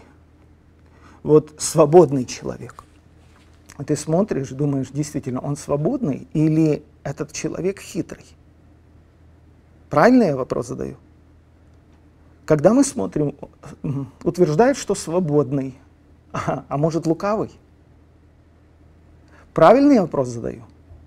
[1.22, 2.84] Вот свободный человек.
[3.86, 8.26] Ты смотришь, думаешь, действительно, он свободный или этот человек хитрый?
[9.90, 10.98] Правильно я вопрос задаю?
[12.46, 13.36] Когда мы смотрим,
[14.24, 15.78] утверждает, что свободный,
[16.32, 17.52] а, а может лукавый?
[19.54, 20.64] Правильный я вопрос задаю?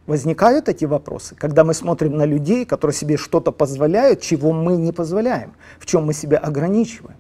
[0.07, 4.93] Возникают эти вопросы, когда мы смотрим на людей, которые себе что-то позволяют, чего мы не
[4.93, 7.17] позволяем, в чем мы себя ограничиваем.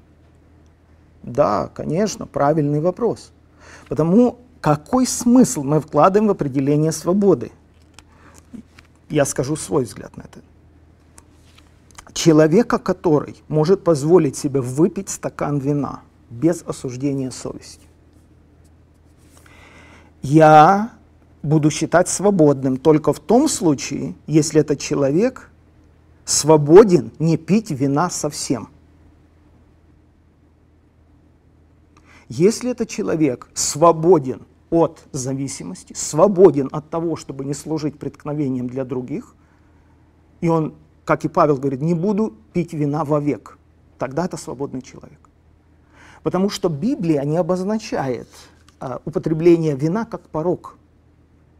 [1.22, 3.32] Да, конечно, правильный вопрос.
[3.88, 7.50] Потому какой смысл мы вкладываем в определение свободы?
[9.08, 10.40] Я скажу свой взгляд на это.
[12.12, 17.86] Человека, который может позволить себе выпить стакан вина без осуждения совести.
[20.22, 20.92] Я
[21.46, 25.50] буду считать свободным только в том случае, если этот человек
[26.24, 28.68] свободен не пить вина совсем.
[32.28, 39.36] Если этот человек свободен от зависимости, свободен от того, чтобы не служить преткновением для других,
[40.40, 43.56] и он, как и Павел говорит, не буду пить вина вовек,
[43.98, 45.20] тогда это свободный человек.
[46.24, 48.28] Потому что Библия не обозначает
[48.80, 50.76] а, употребление вина как порог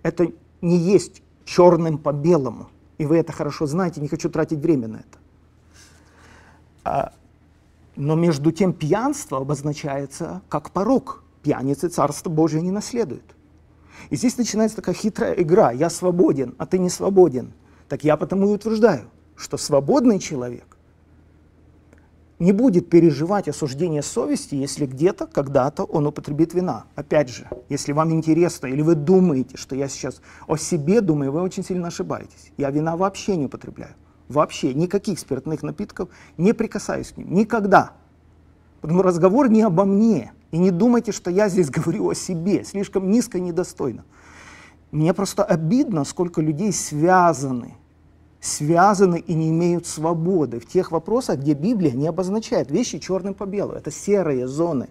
[0.07, 2.69] это не есть черным по белому.
[2.99, 5.19] И вы это хорошо знаете, не хочу тратить время на это.
[6.85, 7.13] А,
[7.97, 11.25] но между тем пьянство обозначается как порог.
[11.43, 13.35] Пьяницы Царство Божие не наследуют.
[14.11, 15.73] И здесь начинается такая хитрая игра.
[15.73, 17.53] Я свободен, а ты не свободен.
[17.89, 19.11] Так я потому и утверждаю.
[19.35, 20.76] что свободный человек
[22.39, 26.85] не будет переживать осуждение совести, если где-то, когда-то он употребит вина.
[26.95, 31.41] Опять же, если вам интересно или вы думаете, что я сейчас о себе думаю, вы
[31.41, 32.53] очень сильно ошибаетесь.
[32.57, 33.95] Я вина вообще не употребляю.
[34.29, 37.33] Вообще никаких спиртных напитков не прикасаюсь к ним.
[37.33, 37.93] Никогда.
[38.81, 40.33] Потому разговор не обо мне.
[40.51, 42.65] И не думайте, что я здесь говорю о себе.
[42.65, 44.05] Слишком низко и недостойно.
[44.91, 47.77] Мне просто обидно, сколько людей связаны
[48.47, 53.45] связаны и не имеют свободы в тех вопросах, где Библия не обозначает вещи черным по
[53.45, 53.79] белому.
[53.79, 54.89] Это серые зоны.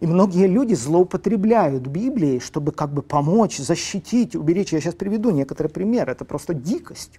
[0.00, 4.72] И многие люди злоупотребляют Библией, чтобы как бы помочь, защитить, уберечь.
[4.72, 6.12] Я сейчас приведу некоторые примеры.
[6.12, 7.18] Это просто дикость.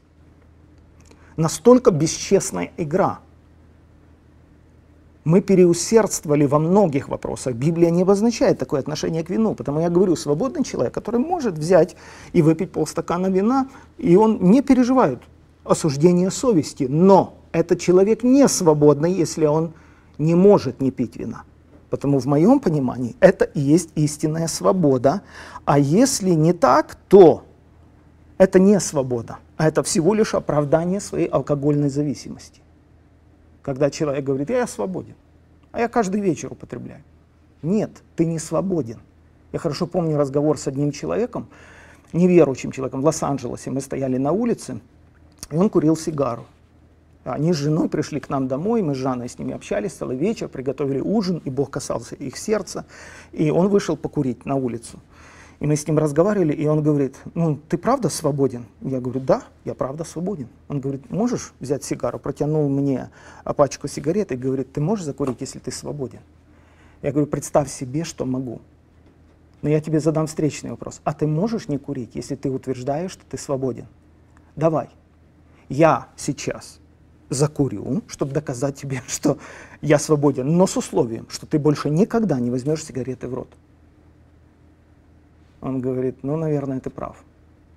[1.36, 3.20] Настолько бесчестная игра–
[5.28, 7.54] мы переусердствовали во многих вопросах.
[7.54, 11.98] Библия не обозначает такое отношение к вину, потому я говорю, свободный человек, который может взять
[12.32, 15.20] и выпить полстакана вина, и он не переживает
[15.66, 19.74] осуждение совести, но этот человек не свободный, если он
[20.18, 21.44] не может не пить вина.
[21.90, 25.22] Потому в моем понимании это и есть истинная свобода.
[25.66, 27.44] А если не так, то
[28.38, 32.62] это не свобода, а это всего лишь оправдание своей алкогольной зависимости
[33.68, 35.16] когда человек говорит, я свободен,
[35.74, 37.04] а я каждый вечер употребляю.
[37.62, 39.02] Нет, ты не свободен.
[39.52, 41.50] Я хорошо помню разговор с одним человеком,
[42.14, 43.70] неверующим человеком в Лос-Анджелесе.
[43.70, 44.80] Мы стояли на улице,
[45.52, 46.46] и он курил сигару.
[47.26, 50.48] Они с женой пришли к нам домой, мы с Жанной с ними общались целый вечер,
[50.48, 52.86] приготовили ужин, и Бог касался их сердца.
[53.34, 55.02] И он вышел покурить на улицу.
[55.60, 58.66] И мы с ним разговаривали, и он говорит, ну, ты правда свободен?
[58.82, 60.50] Я говорю, да, я правда свободен.
[60.68, 62.20] Он говорит, можешь взять сигару?
[62.20, 63.10] Протянул мне
[63.44, 66.20] пачку сигарет и говорит, ты можешь закурить, если ты свободен?
[67.02, 68.62] Я говорю, представь себе, что могу.
[69.64, 71.02] Но я тебе задам встречный вопрос.
[71.04, 73.88] А ты можешь не курить, если ты утверждаешь, что ты свободен?
[74.56, 74.90] Давай.
[75.70, 76.80] Я сейчас
[77.30, 79.40] закурю, чтобы доказать тебе, что
[79.82, 83.50] я свободен, но с условием, что ты больше никогда не возьмешь сигареты в рот.
[85.62, 87.24] Он говорит, ну, наверное, ты прав.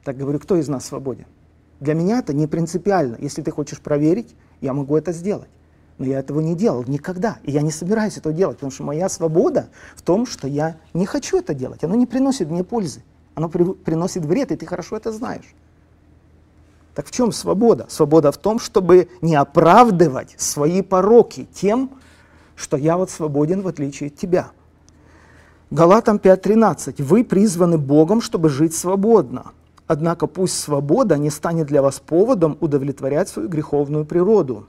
[0.04, 1.26] Так говорю, кто из нас свободен?
[1.80, 3.16] Для меня это не принципиально.
[3.18, 5.48] Если ты хочешь проверить, я могу это сделать.
[5.98, 7.38] Но я этого не делал никогда.
[7.42, 11.06] И я не собираюсь этого делать, потому что моя свобода в том, что я не
[11.06, 11.84] хочу это делать.
[11.84, 13.02] Оно не приносит мне пользы.
[13.34, 15.54] Оно при, приносит вред, и ты хорошо это знаешь.
[16.94, 17.86] Так в чем свобода?
[17.88, 21.90] Свобода в том, чтобы не оправдывать свои пороки тем,
[22.56, 24.50] что я вот свободен в отличие от тебя.
[25.72, 27.00] Галатам 5.13.
[27.00, 29.52] Вы призваны Богом, чтобы жить свободно.
[29.86, 34.66] Однако пусть свобода не станет для вас поводом удовлетворять свою греховную природу.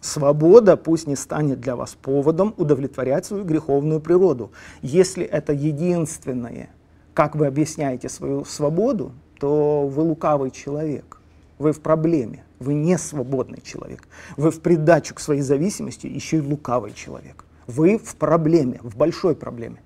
[0.00, 4.50] Свобода пусть не станет для вас поводом удовлетворять свою греховную природу.
[4.80, 6.70] Если это единственное,
[7.12, 11.20] как вы объясняете свою свободу, то вы лукавый человек.
[11.58, 12.44] Вы в проблеме.
[12.60, 14.08] Вы не свободный человек.
[14.38, 17.44] Вы в придачу к своей зависимости еще и лукавый человек.
[17.66, 19.82] Вы в проблеме, в большой проблеме.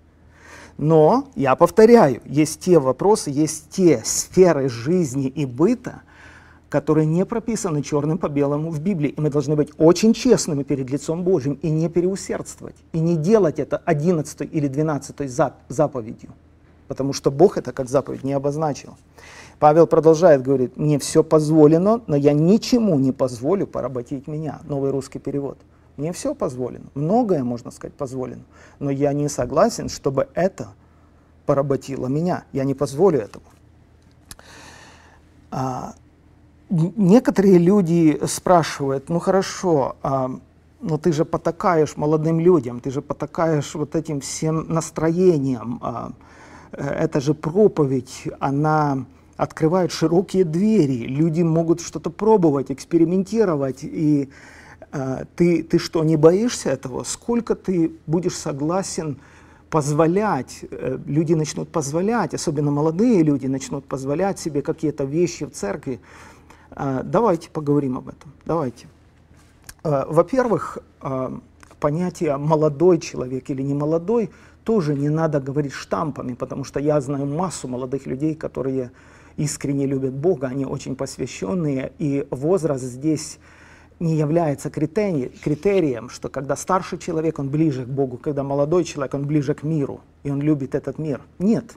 [0.79, 6.03] Но, я повторяю, есть те вопросы, есть те сферы жизни и быта,
[6.69, 9.11] которые не прописаны черным по белому в Библии.
[9.11, 13.59] И мы должны быть очень честными перед лицом Божьим и не переусердствовать, и не делать
[13.59, 15.29] это одиннадцатой или двенадцатой
[15.69, 16.31] заповедью,
[16.87, 18.97] потому что Бог это как заповедь не обозначил.
[19.59, 24.61] Павел продолжает, говорит, мне все позволено, но я ничему не позволю поработить меня.
[24.65, 25.59] Новый русский перевод.
[25.99, 28.45] Мне все позволено, многое, можно сказать, позволено,
[28.79, 30.69] но я не согласен, чтобы это
[31.45, 32.45] поработило меня.
[32.53, 33.45] Я не позволю этого.
[35.51, 35.95] А,
[36.71, 40.31] некоторые люди спрашивают, ну хорошо, а,
[40.81, 45.81] но ты же потакаешь молодым людям, ты же потакаешь вот этим всем настроением.
[45.83, 46.13] А,
[46.71, 49.05] э, это же проповедь, она
[49.37, 54.29] открывает широкие двери, люди могут что-то пробовать, экспериментировать и
[55.37, 57.03] ты, ты что, не боишься этого?
[57.05, 59.19] Сколько ты будешь согласен
[59.71, 66.01] позволять, э, люди начнут позволять, особенно молодые люди начнут позволять себе какие-то вещи в церкви.
[66.71, 68.87] А, давайте поговорим об этом, давайте.
[69.83, 70.79] А, во-первых,
[71.81, 74.31] понятие молодой человек или не молодой
[74.65, 78.91] тоже не надо говорить штампами, потому что я знаю массу молодых людей, которые
[79.37, 83.39] искренне любят Бога, они очень посвященные, и возраст здесь
[84.01, 89.15] не является критерий, критерием, что когда старший человек, он ближе к Богу, когда молодой человек,
[89.15, 91.21] он ближе к миру, и он любит этот мир.
[91.39, 91.77] Нет.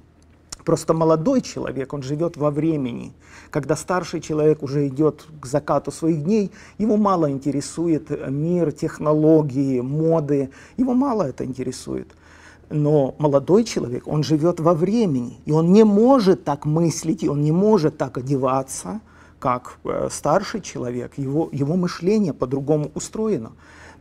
[0.64, 3.14] Просто молодой человек, он живет во времени.
[3.50, 10.52] Когда старший человек уже идет к закату своих дней, его мало интересует мир, технологии, моды,
[10.78, 12.08] его мало это интересует.
[12.70, 17.42] Но молодой человек, он живет во времени, и он не может так мыслить, и он
[17.42, 19.02] не может так одеваться–
[19.42, 23.52] как э, старший человек, его, его мышление по-другому устроено.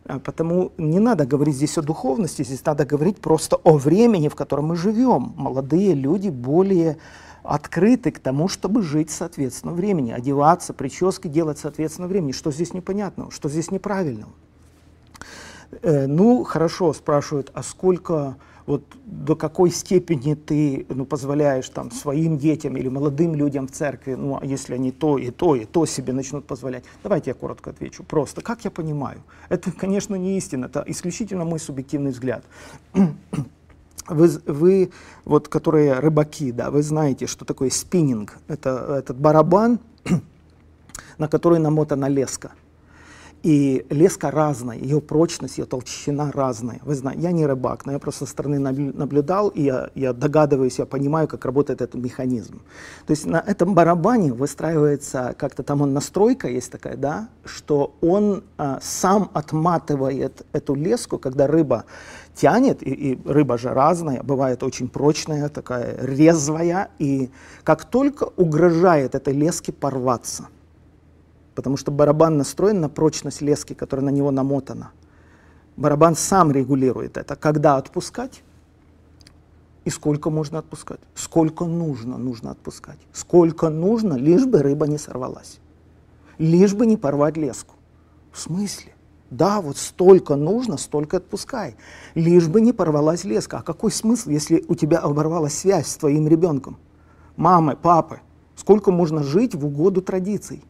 [0.05, 4.35] Э, потому не надо говорить здесь о духовности, здесь надо говорить просто о времени, в
[4.35, 5.33] котором мы живем.
[5.35, 6.97] Молодые люди более
[7.43, 12.33] открыты к тому, чтобы жить соответственно времени, одеваться, прически делать соответственно времени.
[12.33, 14.31] Что здесь непонятного, что здесь неправильного?
[15.81, 18.35] Э, ну, хорошо, спрашивают, а сколько
[18.65, 24.15] вот до какой степени ты ну, позволяешь там, своим детям или молодым людям в церкви,
[24.15, 26.83] ну, а если они то и то и то себе начнут позволять.
[27.03, 28.03] Давайте я коротко отвечу.
[28.03, 32.43] Просто, как я понимаю, это, конечно, не истина, это исключительно мой субъективный взгляд.
[34.07, 34.91] Вы, вы,
[35.25, 38.39] вот, которые рыбаки, да, вы знаете, что такое спиннинг.
[38.47, 39.79] Это этот барабан,
[41.17, 42.51] на который намотана леска.
[43.43, 46.79] И леска разная, ее прочность, ее толщина разная.
[46.83, 50.77] Вы знаете, я не рыбак, но я просто со стороны наблюдал, и я, я догадываюсь,
[50.77, 52.61] я понимаю, как работает этот механизм.
[53.07, 58.43] То есть на этом барабане выстраивается, как-то там он настройка есть такая, да, что он
[58.57, 61.85] а, сам отматывает эту леску, когда рыба
[62.35, 67.31] тянет, и, и рыба же разная, бывает очень прочная, такая резвая, и
[67.63, 70.47] как только угрожает этой леске порваться–
[71.55, 74.91] потому что барабан настроен на прочность лески, которая на него намотана.
[75.77, 78.43] Барабан сам регулирует это, когда отпускать
[79.85, 80.99] и сколько можно отпускать.
[81.15, 82.99] Сколько нужно, нужно отпускать.
[83.13, 85.59] Сколько нужно, лишь бы рыба не сорвалась.
[86.37, 87.75] Лишь бы не порвать леску.
[88.31, 88.93] В смысле?
[89.29, 91.75] Да, вот столько нужно, столько отпускай.
[92.15, 93.59] Лишь бы не порвалась леска.
[93.59, 96.77] А какой смысл, если у тебя оборвалась связь с твоим ребенком?
[97.37, 98.19] Мамы, папы.
[98.55, 100.63] Сколько можно жить в угоду традиций?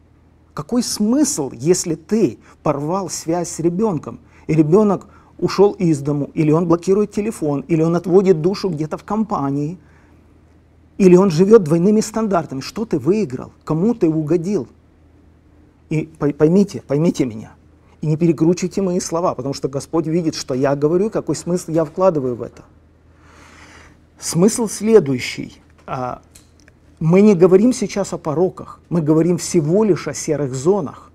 [0.54, 5.06] Какой смысл, если ты порвал связь с ребенком, и ребенок
[5.38, 9.78] ушел из дому, или он блокирует телефон, или он отводит душу где-то в компании,
[10.98, 12.60] или он живет двойными стандартами.
[12.60, 13.52] Что ты выиграл?
[13.64, 14.68] Кому ты угодил?
[15.88, 17.54] И поймите, поймите меня.
[18.02, 21.84] И не перекручивайте мои слова, потому что Господь видит, что я говорю, какой смысл я
[21.84, 22.62] вкладываю в это.
[24.18, 25.60] Смысл следующий.
[27.04, 31.10] Мы не говорим сейчас о пороках, мы говорим всего лишь о серых зонах.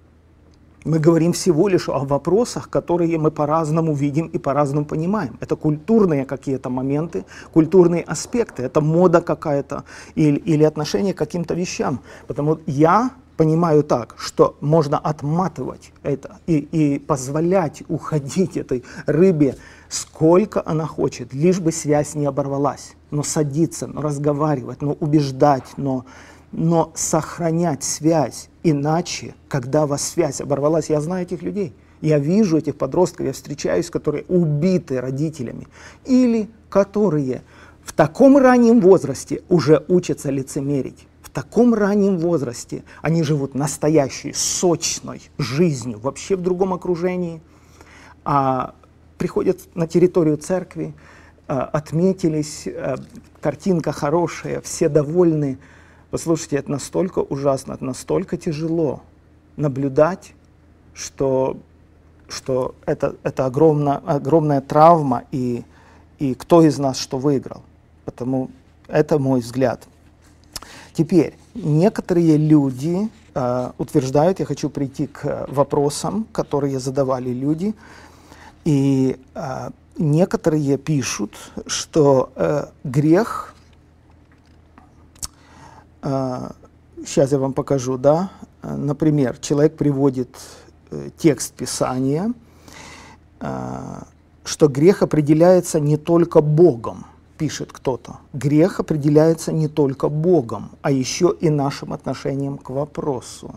[0.84, 5.38] Мы говорим всего лишь о вопросах, которые мы по-разному видим и по-разному понимаем.
[5.40, 7.24] Это культурные какие-то моменты,
[7.54, 9.86] культурные аспекты, это мода какая-то
[10.16, 12.00] или, или отношение к каким-то вещам.
[12.28, 19.56] Потому я понимаю так, что можно отматывать это и, и позволять уходить этой рыбе
[19.90, 22.96] сколько она хочет, лишь бы связь не оборвалась.
[23.12, 26.06] Но садиться, но разговаривать, но убеждать, но,
[26.52, 28.50] но сохранять связь.
[28.64, 33.34] Иначе, когда у вас связь оборвалась, я знаю этих людей, я вижу этих подростков, я
[33.34, 35.68] встречаюсь, которые убиты родителями
[36.06, 37.44] или которые
[37.84, 41.08] в таком раннем возрасте уже учатся лицемерить.
[41.38, 47.42] Таком раннем возрасте они живут настоящей, сочной жизнью, вообще в другом окружении.
[48.26, 48.74] А
[49.20, 50.96] приходят на территорию церкви,
[51.48, 52.96] э, отметились, э,
[53.40, 55.60] картинка хорошая, все довольны.
[56.10, 59.04] Послушайте, это настолько ужасно, это настолько тяжело
[59.58, 60.34] наблюдать,
[60.96, 61.58] что,
[62.28, 65.64] что это, это огромна, огромная травма, и,
[66.18, 67.62] и кто из нас что выиграл.
[68.06, 68.50] Потому
[68.88, 69.88] это мой взгляд.
[70.98, 77.76] Теперь, некоторые люди э, утверждают, я хочу прийти к вопросам, которые задавали люди,
[78.66, 79.70] и э,
[80.00, 81.36] некоторые пишут,
[81.68, 83.54] что э, грех,
[86.02, 86.50] э,
[87.06, 88.32] сейчас я вам покажу, да,
[88.64, 90.36] например, человек приводит
[90.90, 92.34] э, текст Писания,
[93.40, 94.02] э,
[94.44, 97.06] что грех определяется не только Богом,
[97.38, 98.18] пишет кто-то.
[98.34, 103.56] Грех определяется не только Богом, а еще и нашим отношением к вопросу.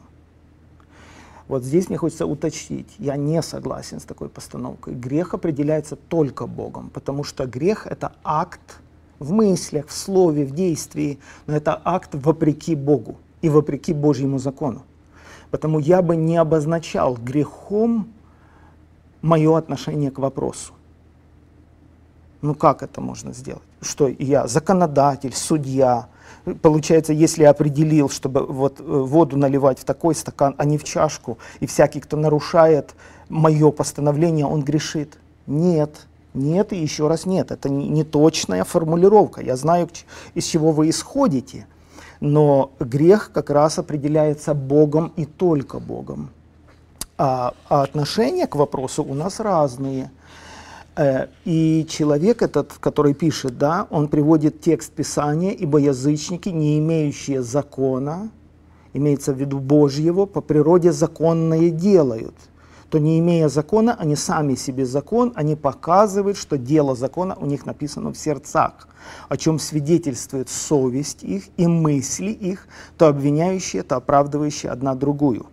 [1.49, 4.95] Вот здесь мне хочется уточнить, я не согласен с такой постановкой.
[4.95, 8.81] Грех определяется только Богом, потому что грех— это акт
[9.19, 14.83] в мыслях, в слове, в действии, но это акт вопреки Богу и вопреки Божьему закону.
[15.51, 18.07] Потому я бы не обозначал грехом
[19.21, 20.73] мое отношение к вопросу.
[22.43, 23.70] Ну как это можно сделать?
[23.81, 26.09] Что я законодатель, судья,
[26.63, 31.39] Получается, если определил, чтобы вот э, воду наливать в такой стакан, а не в чашку,
[31.61, 32.95] и всякий, кто нарушает
[33.29, 35.19] мое постановление, он грешит.
[35.47, 37.51] Нет, нет и еще раз нет.
[37.51, 39.43] Это не, не точная формулировка.
[39.43, 39.89] Я знаю,
[40.35, 41.67] из чего вы исходите,
[42.21, 46.31] но грех как раз определяется Богом и только Богом.
[47.19, 50.11] А, а отношения к вопросу у нас разные.
[50.97, 57.43] Э, и человек этот, который пишет, да, он приводит текст Писания, ибо язычники, не имеющие
[57.43, 58.31] закона,
[58.93, 62.35] имеется в виду Божьего, по природе законное делают,
[62.91, 67.67] то не имея закона, они сами себе закон, они показывают, что дело закона у них
[67.67, 68.89] написано в сердцах,
[69.29, 72.67] о чем свидетельствует совесть их и мысли их,
[72.99, 75.47] то обвиняющие, то оправдывающие одна другую.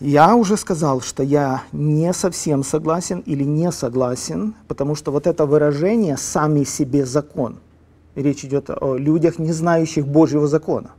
[0.00, 5.46] Я уже сказал, что я не совсем согласен или не согласен, потому что вот это
[5.46, 7.60] выражение «сами себе закон»,
[8.14, 10.90] речь идет о людях, не знающих Божьего закона.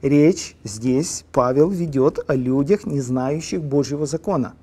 [0.00, 4.54] Речь здесь Павел ведет о людях, не знающих Божьего закона.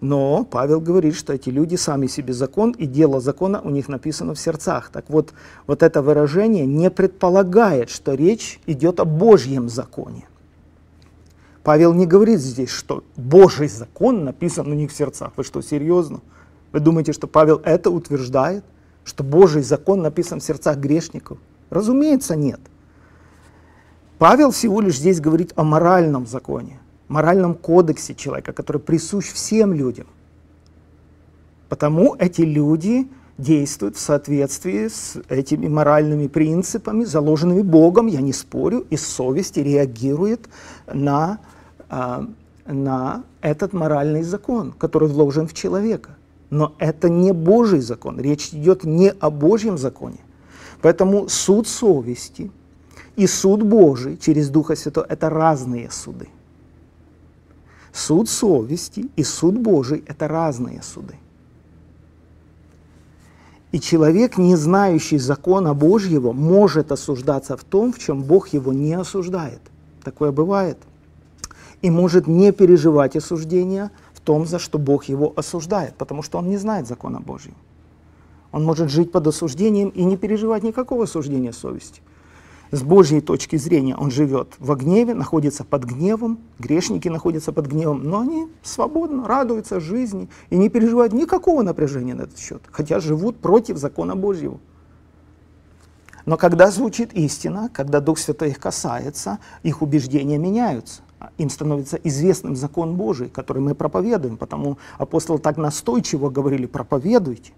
[0.00, 4.34] Но Павел говорит, что эти люди сами себе закон, и дело закона у них написано
[4.34, 4.90] в сердцах.
[4.92, 5.32] Так вот,
[5.68, 10.26] вот это выражение не предполагает, что речь идет о Божьем законе.
[11.68, 15.32] Павел не говорит здесь, что Божий закон написан у них в сердцах.
[15.36, 16.22] Вы что, серьезно?
[16.72, 18.64] Вы думаете, что Павел это утверждает?
[19.04, 21.36] Что Божий закон написан в сердцах грешников?
[21.68, 22.58] Разумеется, нет.
[24.16, 30.06] Павел всего лишь здесь говорит о моральном законе, моральном кодексе человека, который присущ всем людям.
[31.68, 38.86] Потому эти люди действуют в соответствии с этими моральными принципами, заложенными Богом, я не спорю,
[38.88, 40.48] и совесть реагирует
[40.86, 41.40] на
[41.88, 46.16] на этот моральный закон, который вложен в человека.
[46.50, 50.18] Но это не Божий закон, речь идет не о Божьем законе.
[50.80, 52.50] Поэтому суд совести
[53.16, 56.28] и суд Божий через Духа Святого– это разные суды.
[57.92, 61.16] Суд совести и суд Божий– это разные суды.
[63.72, 68.94] И человек, не знающий закона Божьего, может осуждаться в том, в чем Бог его не
[68.94, 69.60] осуждает.
[70.02, 70.78] Такое бывает
[71.82, 76.48] и может не переживать осуждения в том, за что Бог его осуждает, потому что он
[76.48, 77.56] не знает закона Божьего.
[78.50, 82.00] Он может жить под осуждением и не переживать никакого осуждения совести.
[82.70, 88.04] С Божьей точки зрения он живет во гневе, находится под гневом, грешники находятся под гневом,
[88.04, 93.38] но они свободно радуются жизни и не переживают никакого напряжения на этот счет, хотя живут
[93.38, 94.60] против закона Божьего.
[96.26, 101.00] Но когда звучит истина, когда Дух Святой их касается, их убеждения меняются
[101.36, 107.52] им становится известным закон Божий, который мы проповедуем, потому апостолы так настойчиво говорили, проповедуйте.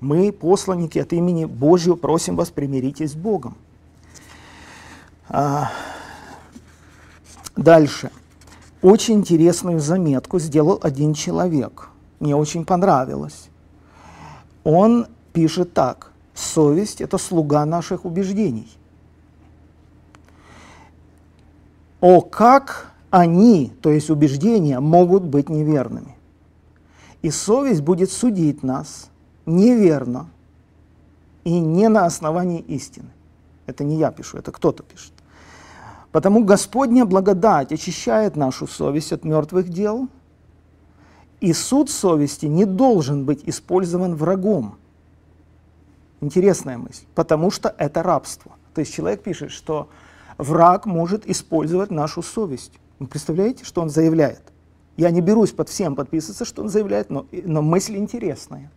[0.00, 3.56] Мы, посланники от имени Божьего, просим вас, примиритесь с Богом.
[5.28, 5.70] А,
[7.56, 8.10] дальше.
[8.80, 11.88] Очень интересную заметку сделал один человек.
[12.20, 13.48] Мне очень понравилось.
[14.62, 16.12] Он пишет так.
[16.34, 18.77] Совесть– это слуга наших убеждений.
[22.00, 26.16] О, как они, то есть убеждения, могут быть неверными.
[27.22, 29.10] И совесть будет судить нас
[29.46, 30.28] неверно
[31.44, 33.08] и не на основании истины.
[33.66, 35.12] Это не я пишу, это кто-то пишет.
[36.12, 40.08] Потому Господня благодать очищает нашу совесть от мертвых дел,
[41.40, 44.76] и суд совести не должен быть использован врагом.
[46.20, 48.52] Интересная мысль, потому что это рабство.
[48.74, 49.88] То есть человек пишет, что
[50.38, 52.72] враг может использовать нашу совесть.
[52.98, 54.42] Вы представляете, что он заявляет?
[54.96, 58.70] Я не берусь под всем подписываться, что он заявляет, но, но мысль интересная,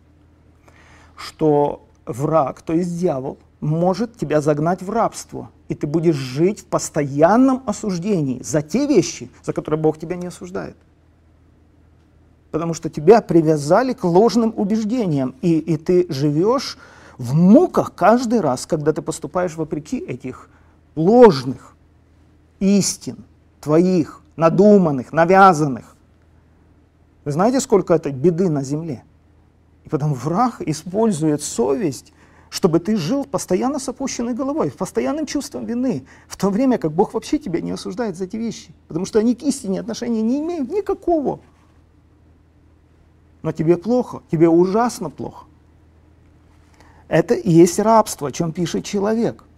[1.16, 6.64] что враг, то есть дьявол, может тебя загнать в рабство, и ты будешь жить в
[6.66, 10.76] постоянном осуждении за те вещи, за которые Бог тебя не осуждает.
[12.50, 16.76] Потому что тебя привязали к ложным убеждениям, и, и ты живешь
[17.18, 20.50] в муках каждый раз, когда ты поступаешь вопреки этих
[20.94, 21.74] ложных
[22.60, 23.24] истин,
[23.60, 25.96] твоих, надуманных, навязанных.
[27.24, 29.04] Вы знаете, сколько это беды на земле?
[29.84, 32.12] И потом враг использует совесть,
[32.50, 36.92] чтобы ты жил постоянно с опущенной головой, с постоянным чувством вины, в то время как
[36.92, 40.40] Бог вообще тебя не осуждает за эти вещи, потому что они к истине отношения не
[40.40, 41.40] имеют никакого.
[43.42, 45.46] Но тебе плохо, тебе ужасно плохо.
[47.08, 49.44] Это и есть рабство, о чем пишет человек–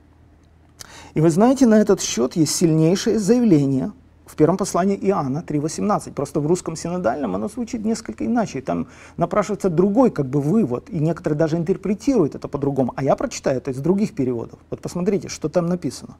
[1.14, 3.92] и вы знаете, на этот счет есть сильнейшее заявление
[4.26, 6.12] в первом послании Иоанна 3.18.
[6.12, 8.60] Просто в русском синодальном оно звучит несколько иначе.
[8.60, 12.92] Там напрашивается другой как бы вывод, и некоторые даже интерпретируют это по-другому.
[12.96, 14.58] А я прочитаю это из других переводов.
[14.70, 16.16] Вот посмотрите, что там написано.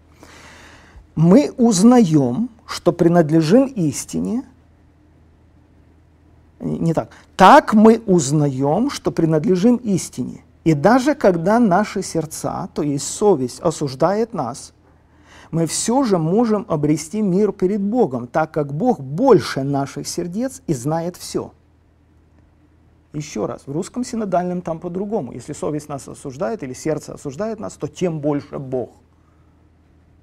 [1.17, 4.45] Мы узнаем, что принадлежим истине,
[6.61, 7.11] не так.
[7.37, 10.45] Так мы узнаем, что принадлежим истине.
[10.65, 14.74] И даже когда наши сердца, то есть совесть, осуждает нас,
[15.55, 20.75] мы все же можем обрести мир перед Богом, так как Бог больше наших сердец и
[20.75, 21.53] знает все.
[23.13, 25.31] Еще раз, в русском синодальном там по-другому.
[25.31, 28.91] Если совесть нас осуждает или сердце осуждает нас, то тем больше Бог.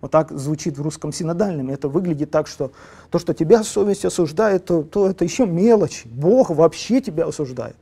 [0.02, 1.70] Вот так звучит в русском синодальном.
[1.70, 2.74] Это выглядит так, что
[3.10, 6.06] то, что тебя совесть осуждает, то, то это еще мелочь.
[6.08, 7.78] Бог вообще тебя осуждает.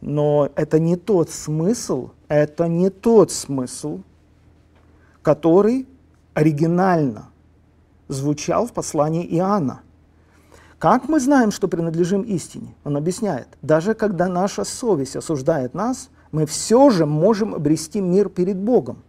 [0.00, 4.00] Но это не тот смысл, это не тот смысл,
[5.20, 5.86] который
[6.38, 7.30] оригинально
[8.06, 9.80] звучал в послании Иоанна.
[10.78, 12.76] Как мы знаем, что принадлежим истине?
[12.84, 18.56] Он объясняет, даже когда наша совесть осуждает нас, мы все же можем обрести мир перед
[18.56, 19.02] Богом,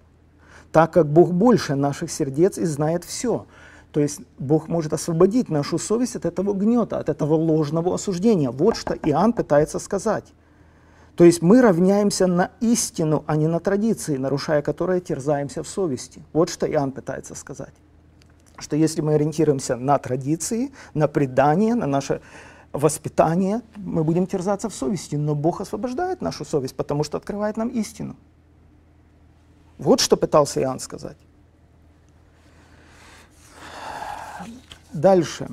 [0.72, 3.46] так как Бог больше наших сердец и знает все.
[3.92, 8.50] То есть Бог может освободить нашу совесть от этого гнета, от этого ложного осуждения.
[8.50, 10.26] Вот что Иоанн пытается сказать.
[11.20, 16.24] То есть мы равняемся на истину, а не на традиции, нарушая которые терзаемся в совести.
[16.32, 17.74] Вот что Иоанн пытается сказать
[18.58, 22.22] что если мы ориентируемся на традиции, на предание, на наше
[22.72, 27.70] воспитание, мы будем терзаться в совести, но Бог освобождает нашу совесть, потому что открывает нам
[27.70, 28.16] истину.
[29.78, 31.18] Вот что пытался Иоанн сказать.
[34.94, 35.48] Дальше.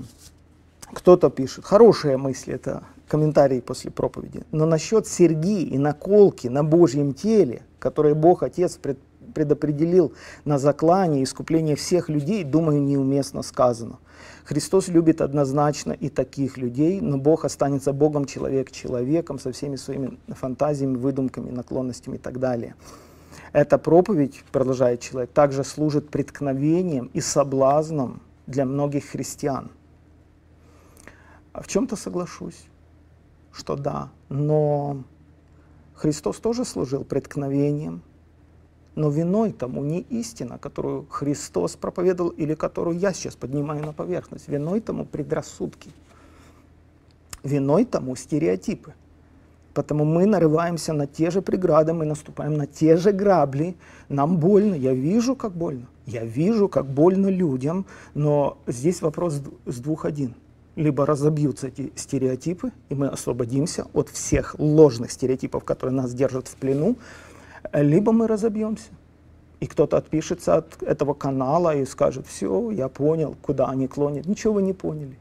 [0.92, 7.14] Кто-то пишет, хорошие мысли, это комментарии после проповеди, но насчет серьги и наколки на Божьем
[7.14, 8.98] теле, которые Бог Отец пред,
[9.34, 10.12] предопределил
[10.44, 13.98] на заклание искупление всех людей, думаю, неуместно сказано.
[14.44, 20.18] Христос любит однозначно и таких людей, но Бог останется Богом, человек человеком, со всеми своими
[20.28, 22.74] фантазиями, выдумками, наклонностями и так далее.
[23.52, 29.70] Эта проповедь, продолжает человек, также служит преткновением и соблазном для многих христиан.
[31.52, 32.66] А в чем-то соглашусь,
[33.56, 35.02] что да, но
[35.94, 38.02] Христос тоже служил преткновением,
[38.94, 44.48] но виной тому не истина, которую Христос проповедовал или которую я сейчас поднимаю на поверхность.
[44.48, 45.90] Виной тому предрассудки.
[47.42, 48.94] Виной тому стереотипы.
[49.74, 53.76] Потому мы нарываемся на те же преграды, мы наступаем на те же грабли.
[54.08, 55.86] Нам больно, я вижу, как больно.
[56.06, 57.84] Я вижу, как больно людям,
[58.14, 60.34] но здесь вопрос с двух один.
[60.76, 66.56] Либо разобьются эти стереотипы, и мы освободимся от всех ложных стереотипов, которые нас держат в
[66.56, 66.96] плену,
[67.72, 68.90] либо мы разобьемся.
[69.58, 74.26] И кто-то отпишется от этого канала и скажет, все, я понял, куда они клонят.
[74.26, 75.18] Ничего вы не поняли.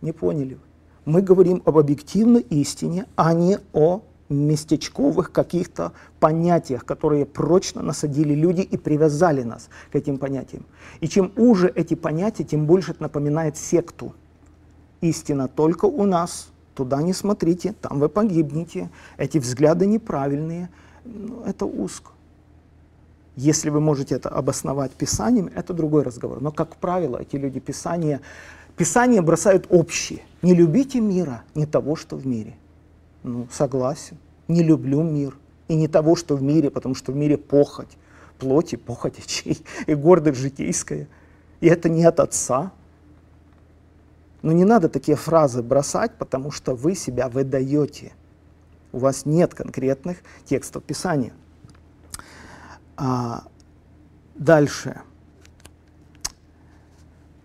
[0.00, 0.60] Не поняли вы.
[1.04, 8.62] Мы говорим об объективной истине, а не о местечковых каких-то понятиях, которые прочно насадили люди
[8.62, 10.64] и привязали нас к этим понятиям.
[11.00, 14.14] И чем уже эти понятия, тем больше это напоминает секту.
[15.02, 20.70] Истина только у нас, туда не смотрите, там вы погибнете, эти взгляды неправильные–
[21.04, 22.10] ну, это узко.
[23.34, 26.40] Если вы можете это обосновать Писанием, это другой разговор.
[26.40, 28.20] Но, как правило, эти люди Писания,
[28.76, 30.20] Писание бросают общие.
[30.42, 32.54] Не любите мира, не того, что в мире.
[33.22, 34.18] Ну, согласен.
[34.48, 35.36] Не люблю мир.
[35.68, 37.96] И не того, что в мире, потому что в мире похоть,
[38.38, 41.08] плоти, похоть очей, и гордость житейская.
[41.60, 42.72] И это не от Отца.
[44.42, 48.12] Но не надо такие фразы бросать, потому что вы себя выдаете–
[48.92, 51.32] у вас нет конкретных текстов Писания.
[52.96, 53.44] А,
[54.34, 55.00] дальше.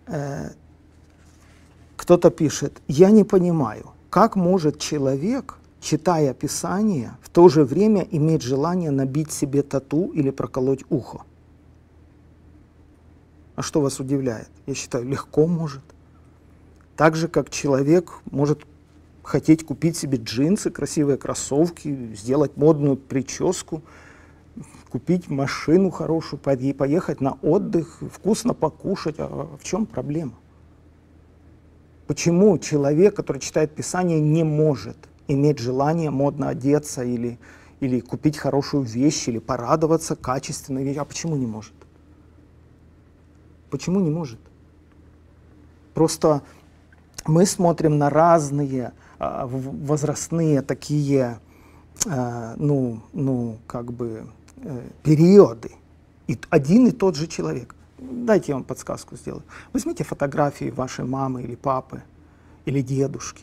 [0.06, 0.50] Э,
[1.96, 8.42] кто-то пишет, я не понимаю, как может человек, читая Писание, в то же время иметь
[8.42, 11.22] желание набить себе тату или проколоть ухо?
[13.56, 14.48] А что вас удивляет?
[14.66, 15.82] Я считаю, легко может.
[16.98, 18.66] Так же, как человек может
[19.22, 23.82] хотеть купить себе джинсы, красивые кроссовки, сделать модную прическу,
[24.90, 29.14] купить машину хорошую, поехать на отдых, вкусно покушать.
[29.18, 30.34] А в чем проблема?
[32.08, 34.96] Почему человек, который читает Писание, не может
[35.28, 37.38] иметь желание модно одеться или,
[37.78, 41.02] или купить хорошую вещь, или порадоваться качественной вещью?
[41.02, 41.74] А почему не может?
[43.70, 44.40] Почему не может?
[45.94, 46.42] Просто
[47.28, 51.38] мы смотрим на разные а, возрастные такие,
[52.06, 54.26] а, ну, ну, как бы
[54.56, 55.72] э, периоды.
[56.26, 57.74] И один и тот же человек.
[57.98, 59.42] Дайте я вам подсказку сделаю.
[59.72, 62.02] Возьмите фотографии вашей мамы или папы,
[62.64, 63.42] или дедушки.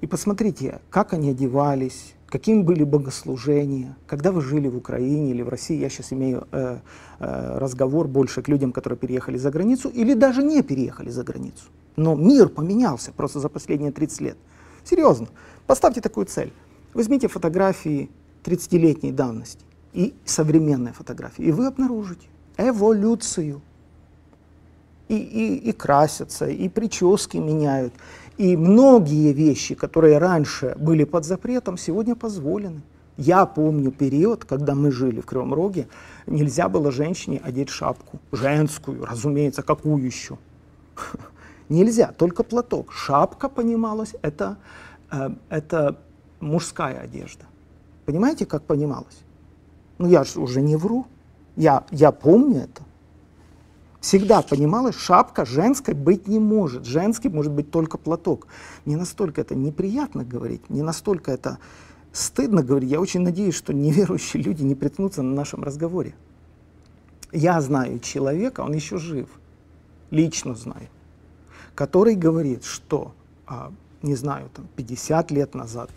[0.00, 5.48] И посмотрите, как они одевались, какими были богослужения, когда вы жили в Украине или в
[5.48, 6.78] России, я сейчас имею э,
[7.18, 11.64] э, разговор больше к людям, которые переехали за границу или даже не переехали за границу.
[11.96, 14.38] Но мир поменялся просто за последние 30 лет.
[14.84, 15.28] Серьезно.
[15.66, 16.52] Поставьте такую цель.
[16.94, 18.10] Возьмите фотографии
[18.44, 22.26] 30-летней давности и современные фотографии, и вы обнаружите
[22.56, 23.62] эволюцию.
[25.08, 27.94] И, и, и красятся, и прически меняют.
[28.38, 32.82] И многие вещи, которые раньше были под запретом, сегодня позволены.
[33.16, 35.88] Я помню период, когда мы жили в Кривом Роге,
[36.26, 38.20] нельзя было женщине одеть шапку.
[38.30, 40.38] Женскую, разумеется, какую еще?
[41.68, 42.92] Нельзя, только платок.
[42.92, 44.56] Шапка, понималась, это,
[45.10, 45.98] э, это
[46.38, 47.44] мужская одежда.
[48.06, 49.18] Понимаете, как понималось?
[49.98, 51.06] Ну, я же уже не вру.
[51.56, 52.82] Я, я помню это.
[54.00, 56.84] Всегда понималось, шапка женской быть не может.
[56.84, 58.46] Женский может быть только платок.
[58.84, 61.58] Не настолько это неприятно говорить, не настолько это
[62.12, 62.90] стыдно говорить.
[62.90, 66.14] Я очень надеюсь, что неверующие люди не приткнутся на нашем разговоре.
[67.32, 69.28] Я знаю человека, он еще жив,
[70.10, 70.88] лично знаю,
[71.74, 73.12] который говорит, что,
[73.46, 73.70] а,
[74.00, 75.90] не знаю, там 50 лет назад,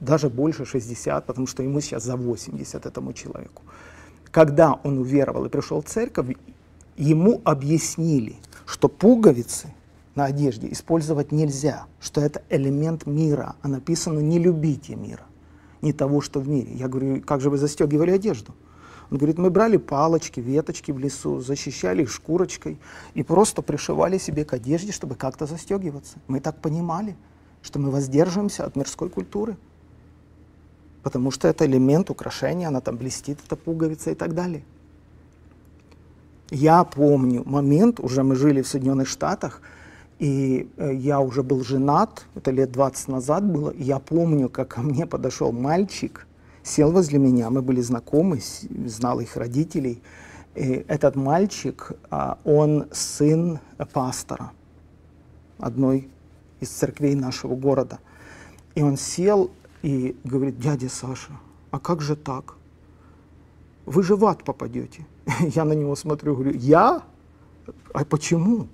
[0.00, 3.62] даже больше 60, потому что ему сейчас за 80 этому человеку,
[4.30, 6.34] когда он уверовал и пришел в церковь,
[6.96, 8.36] ему объяснили,
[8.66, 9.72] что пуговицы
[10.14, 15.24] на одежде использовать нельзя, что это элемент мира, а написано «не любите мира»
[15.82, 16.72] не того, что в мире.
[16.74, 18.54] Я говорю, как же вы застегивали одежду?
[19.10, 22.78] Он говорит, мы брали палочки, веточки в лесу, защищали их шкурочкой
[23.12, 26.16] и просто пришивали себе к одежде, чтобы как-то застегиваться.
[26.26, 27.16] Мы так понимали,
[27.62, 29.58] что мы воздерживаемся от мирской культуры,
[31.02, 34.64] потому что это элемент украшения, она там блестит, эта пуговица и так далее.
[36.50, 39.62] Я помню момент, уже мы жили в Соединенных Штатах,
[40.18, 44.68] и э, я уже был женат, это лет 20 назад было, и я помню, как
[44.68, 46.26] ко мне подошел мальчик,
[46.62, 48.40] сел возле меня, мы были знакомы,
[48.86, 50.02] знал их родителей.
[50.54, 53.58] И этот мальчик, а, он сын
[53.92, 54.52] пастора
[55.58, 56.08] одной
[56.60, 57.98] из церквей нашего города.
[58.74, 59.50] И он сел
[59.82, 61.32] и говорит, дядя Саша,
[61.70, 62.56] а как же так?
[63.84, 65.06] Вы же в ад попадете.
[65.40, 67.02] Я на него смотрю, говорю, я?
[67.92, 68.68] А почему?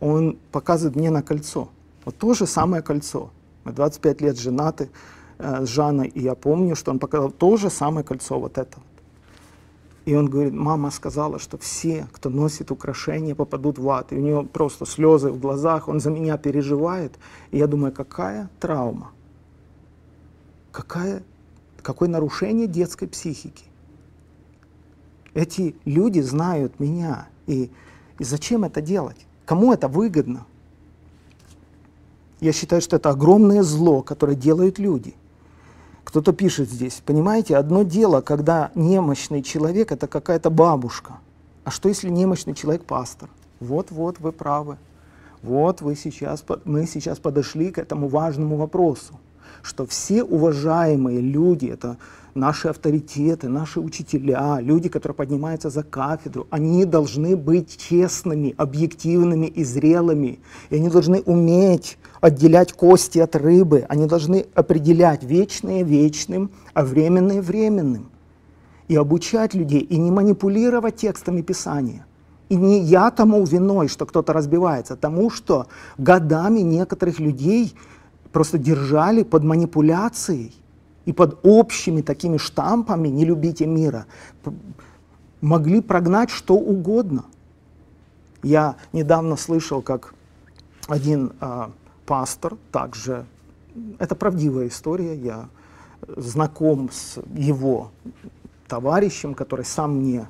[0.00, 1.68] он показывает мне на кольцо.
[2.04, 3.30] Вот то же самое кольцо.
[3.64, 4.90] Мы 25 лет женаты
[5.38, 8.78] э, с Жанной, и я помню, что он показал то же самое кольцо, вот это.
[10.04, 14.12] И он говорит, мама сказала, что все, кто носит украшения, попадут в ад.
[14.12, 17.18] И у него просто слезы в глазах, он за меня переживает.
[17.50, 19.12] И я думаю, какая травма,
[20.72, 21.22] какая,
[21.82, 23.64] какое нарушение детской психики.
[25.34, 27.28] Эти люди знают меня.
[27.46, 27.70] И,
[28.18, 29.26] и зачем это делать?
[29.44, 30.46] Кому это выгодно?
[32.40, 35.14] Я считаю, что это огромное зло, которое делают люди.
[36.04, 41.18] Кто-то пишет здесь, понимаете, одно дело, когда немощный человек– это какая-то бабушка.
[41.64, 43.28] А что, если немощный человек– пастор?
[43.58, 44.76] Вот-вот, вы правы.
[45.42, 49.18] Вот вы сейчас, мы сейчас подошли к этому важному вопросу,
[49.62, 51.96] что все уважаемые люди, это
[52.34, 59.64] наши авторитеты, наши учителя, люди, которые поднимаются за кафедру, они должны быть честными, объективными и
[59.64, 60.40] зрелыми.
[60.70, 63.86] И они должны уметь отделять кости от рыбы.
[63.88, 68.10] Они должны определять вечное вечным, а временное временным.
[68.88, 72.06] И обучать людей, и не манипулировать текстами Писания.
[72.50, 75.66] И не я тому виной, что кто-то разбивается, а тому, что
[75.96, 77.74] годами некоторых людей
[78.32, 80.54] просто держали под манипуляцией
[81.04, 84.06] и под общими такими штампами «не любите мира»
[85.40, 87.26] могли прогнать что угодно.
[88.42, 90.14] Я недавно слышал, как
[90.88, 91.70] один а,
[92.06, 93.26] пастор, также,
[93.98, 95.48] это правдивая история, я
[96.06, 97.90] знаком с его
[98.68, 100.26] товарищем, который сам мне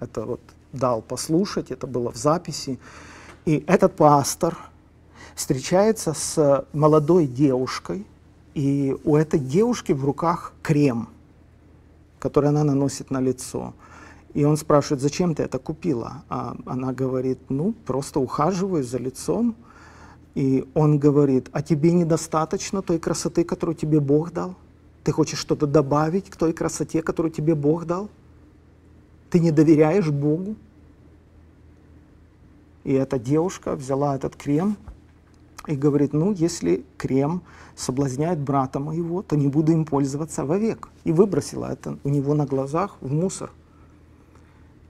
[0.00, 0.40] это вот
[0.72, 2.78] дал послушать, это было в записи.
[3.44, 4.56] И этот пастор
[5.34, 8.06] встречается с молодой девушкой,
[8.54, 11.08] и у этой девушки в руках крем,
[12.18, 13.74] который она наносит на лицо.
[14.34, 16.24] И он спрашивает, зачем ты это купила?
[16.28, 19.56] А она говорит, ну, просто ухаживаю за лицом.
[20.34, 24.54] И он говорит, а тебе недостаточно той красоты, которую тебе Бог дал?
[25.02, 28.08] Ты хочешь что-то добавить к той красоте, которую тебе Бог дал?
[29.30, 30.56] Ты не доверяешь Богу?
[32.84, 34.76] И эта девушка взяла этот крем
[35.66, 37.42] и говорит, ну, если крем
[37.76, 40.88] соблазняет брата моего, то не буду им пользоваться вовек.
[41.04, 43.50] И выбросила это у него на глазах в мусор.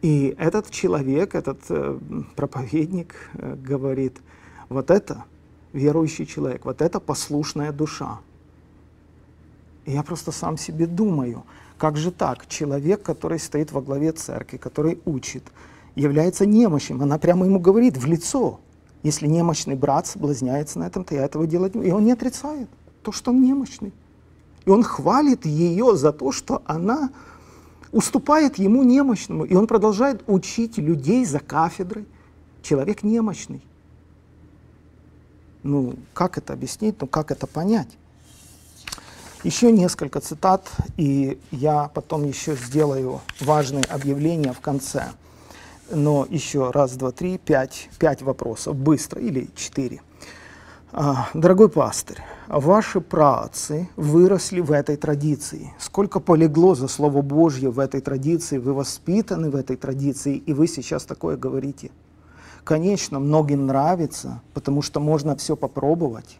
[0.02, 1.98] И этот человек, этот э,
[2.36, 4.18] проповедник э, говорит,
[4.68, 5.24] вот это
[5.72, 8.20] верующий человек, вот это послушная душа.
[9.84, 11.44] И я просто сам себе думаю,
[11.76, 12.46] как же так?
[12.46, 15.44] Человек, который стоит во главе церкви, который учит,
[15.94, 17.02] является немощным.
[17.02, 18.60] Она прямо ему говорит в лицо,
[19.02, 22.68] если немощный брат соблазняется на этом, то я этого делать не И он не отрицает
[23.02, 23.92] то, что он немощный.
[24.66, 27.10] И он хвалит ее за то, что она
[27.92, 29.44] уступает ему немощному.
[29.44, 32.06] И он продолжает учить людей за кафедрой.
[32.62, 33.62] Человек немощный.
[35.62, 37.88] Ну, как это объяснить, ну, как это понять?
[39.44, 45.12] Еще несколько цитат, и я потом еще сделаю важные объявления в конце.
[45.90, 50.02] Но еще раз, два, три, пять, пять вопросов, быстро, или четыре.
[50.92, 52.18] А, дорогой пастырь,
[52.48, 55.72] ваши праотцы выросли в этой традиции.
[55.78, 60.66] Сколько полегло за Слово Божье в этой традиции, вы воспитаны в этой традиции, и вы
[60.66, 61.90] сейчас такое говорите.
[62.64, 66.38] Конечно, многим нравится, потому что можно все попробовать.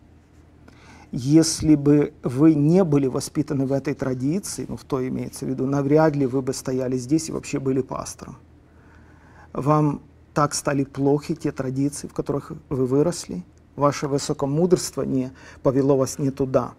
[1.12, 5.66] Если бы вы не были воспитаны в этой традиции, ну, в то имеется в виду,
[5.66, 8.36] навряд ли вы бы стояли здесь и вообще были пастором.
[9.53, 10.01] Вам
[10.34, 13.44] так стали плохи те традиции, в которых вы выросли–
[13.80, 15.07] Ваше высокомудрство
[15.62, 16.74] повело вас не туда.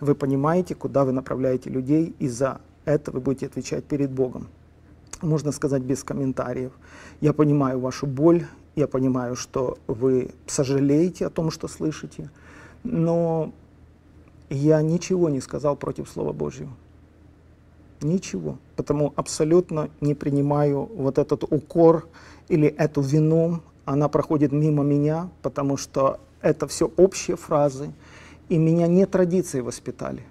[0.00, 4.48] Вы понимаете, куда вы направляете людей, и за это вы будете отвечать перед Богом.
[5.22, 6.72] Можно сказать без комментариев.
[7.22, 8.44] Я понимаю вашу боль,
[8.76, 12.30] я понимаю, что вы сожалеете о том, что слышите,
[12.82, 13.52] но
[14.50, 16.72] я ничего не сказал против Слова Божьего.
[18.02, 18.58] Ничего.
[18.76, 22.08] Потому абсолютно не принимаю вот этот укор
[22.48, 27.92] или эту вину, она проходит мимо меня, потому что это все общие фразы.
[28.48, 30.22] И меня не традиции воспитали.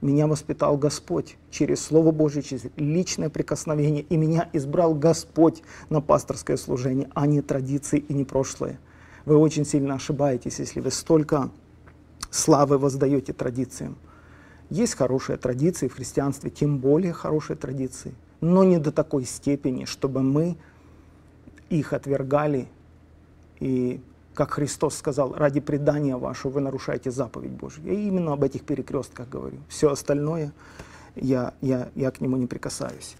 [0.00, 4.02] Меня воспитал Господь через Слово Божье, через личное прикосновение.
[4.02, 8.80] И меня избрал Господь на пасторское служение, а не традиции и не прошлое.
[9.26, 11.50] Вы очень сильно ошибаетесь, если вы столько
[12.30, 13.96] славы воздаете традициям.
[14.72, 20.22] Есть хорошие традиции в христианстве, тем более хорошие традиции, но не до такой степени, чтобы
[20.22, 20.56] мы
[21.68, 22.68] их отвергали
[23.60, 24.00] и
[24.32, 27.84] как Христос сказал, ради предания вашего вы нарушаете заповедь Божью.
[27.84, 29.58] Я именно об этих перекрестках говорю.
[29.68, 30.52] Все остальное
[31.16, 33.16] я, я, я к нему не прикасаюсь.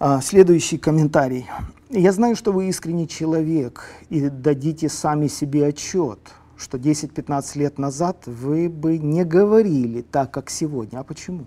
[0.00, 1.46] А, следующий комментарий.
[1.90, 6.18] Я знаю, что вы искренний человек и дадите сами себе отчет,
[6.56, 10.98] что 10-15 лет назад вы бы не говорили так, как сегодня.
[10.98, 11.46] А почему?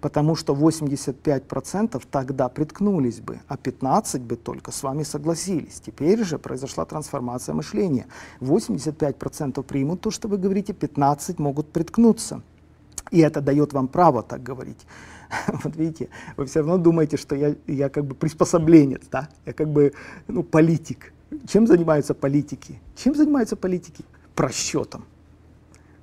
[0.00, 5.80] потому что 85% тогда приткнулись бы, а 15% бы только с вами согласились.
[5.80, 8.06] Теперь же произошла трансформация мышления.
[8.40, 12.42] 85% примут то, что вы говорите, 15% могут приткнуться.
[13.10, 14.86] И это дает вам право так говорить.
[15.64, 19.28] Вот видите, вы все равно думаете, что я, я как бы приспособленец, да?
[19.44, 19.92] Я как бы
[20.28, 21.12] ну, политик.
[21.48, 22.80] Чем занимаются политики?
[22.96, 24.04] Чем занимаются политики?
[24.34, 25.04] Просчетом.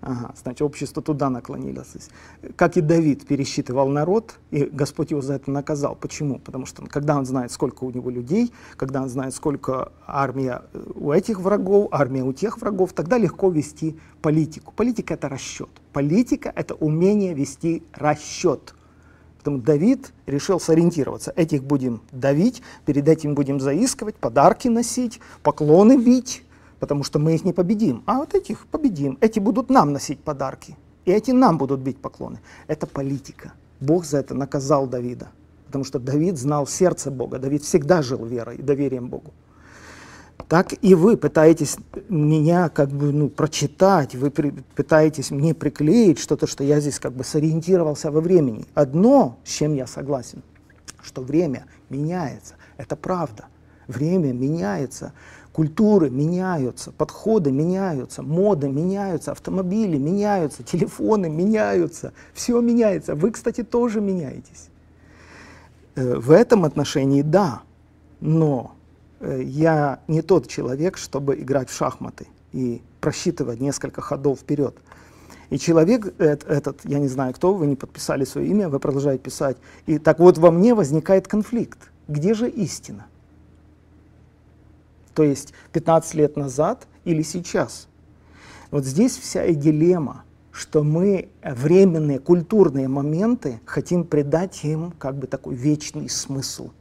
[0.05, 2.09] Ага, значит, общество туда наклонилось.
[2.57, 5.95] Как и Давид пересчитывал народ, и Господь его за это наказал.
[5.95, 6.39] Почему?
[6.39, 10.63] Потому что когда он знает, сколько у него людей, когда он знает, сколько армия
[10.95, 14.74] у этих врагов, армия у тех врагов, тогда легко вести политику.
[14.76, 15.69] Политика— это расчет.
[15.93, 18.76] Политика— это умение вести расчет.
[19.44, 21.34] Поэтому Давид решил сориентироваться.
[21.36, 26.46] Этих будем давить, перед этим будем заискивать, подарки носить, поклоны бить,
[26.80, 28.04] потому что мы их не победим.
[28.06, 29.18] А вот этих победим.
[29.20, 30.78] Эти будут нам носить подарки.
[31.04, 32.39] И эти нам будут бить поклоны.
[32.68, 33.52] Это политика.
[33.82, 35.28] Бог за это наказал Давида.
[35.66, 37.38] Потому что Давид знал сердце Бога.
[37.38, 39.34] Давид всегда жил верой и доверием Богу.
[40.47, 41.77] Так и вы пытаетесь
[42.09, 47.13] меня как бы ну, прочитать, вы при, пытаетесь мне приклеить что-то, что я здесь как
[47.13, 48.65] бы сориентировался во времени.
[48.73, 50.43] Одно, с чем я согласен,
[51.01, 52.55] что время меняется.
[52.77, 53.45] Это правда.
[53.88, 55.13] Время меняется
[55.53, 63.15] культуры меняются, подходы меняются, моды меняются, автомобили меняются, телефоны меняются, все меняется.
[63.15, 64.69] Вы, кстати, тоже меняетесь.
[65.95, 67.61] Э, в этом отношении да,
[68.19, 68.72] но
[69.26, 74.76] я не тот человек, чтобы играть в шахматы и просчитывать несколько ходов вперед.
[75.49, 79.57] И человек этот, я не знаю кто, вы не подписали свое имя, вы продолжаете писать.
[79.86, 81.91] И так вот во мне возникает конфликт.
[82.07, 83.05] Где же истина?
[85.13, 87.88] то есть 15 лет назад или сейчас.
[88.71, 95.28] Вот здесь вся и дилемма, что мы временные культурные моменты хотим придать им как бы
[95.28, 96.71] такой вечный смысл.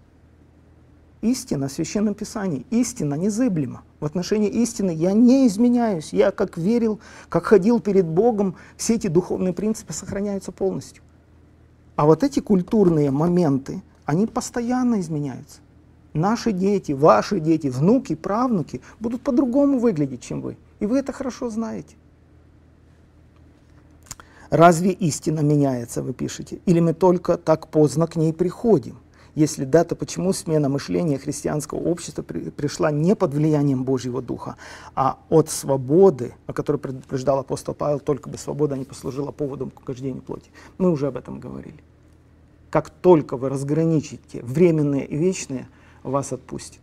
[1.22, 3.82] Истина в Священном Писании, истина незыблема.
[4.00, 6.12] В отношении истины я не изменяюсь.
[6.12, 7.00] Я как верил,
[7.30, 11.02] как ходил перед Богом, все эти духовные принципы сохраняются полностью.
[11.96, 15.60] А вот эти культурные моменты, они постоянно изменяются
[16.14, 20.56] наши дети, ваши дети, внуки, правнуки будут по-другому выглядеть, чем вы.
[20.80, 21.96] И вы это хорошо знаете.
[24.50, 26.60] Разве истина меняется, вы пишете?
[26.66, 28.98] Или мы только так поздно к ней приходим?
[29.34, 34.56] Если да, то почему смена мышления христианского общества при, пришла не под влиянием Божьего Духа,
[34.94, 39.80] а от свободы, о которой предупреждал апостол Павел, только бы свобода не послужила поводом к
[39.80, 40.50] угождению плоти.
[40.76, 41.82] Мы уже об этом говорили.
[42.70, 45.68] Как только вы разграничите временное и вечное–
[46.02, 46.80] вас отпустит.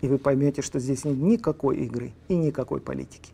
[0.00, 3.30] И вы поймете, что здесь нет никакой игры и никакой политики.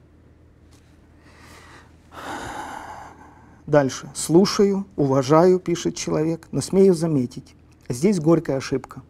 [3.67, 4.11] Дальше.
[4.15, 7.55] Слушаю, уважаю, пишет человек, но смею заметить.
[7.89, 9.03] Здесь горькая ошибка.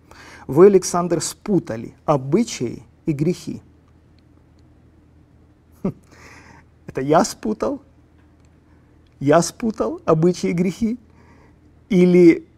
[0.47, 3.63] Вы, Александр, спутали обычаи и грехи.
[5.83, 5.95] Хм.
[6.87, 7.83] Это я спутал?
[9.21, 10.99] Я спутал обычаи и грехи?
[11.89, 12.49] Или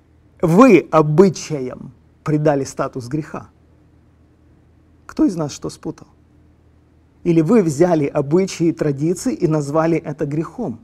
[0.41, 1.93] вы обычаям
[2.23, 3.49] придали статус греха?
[5.07, 6.09] Кто из нас что спутал?
[7.23, 10.81] Или вы взяли обычаи и традиции и назвали это грехом?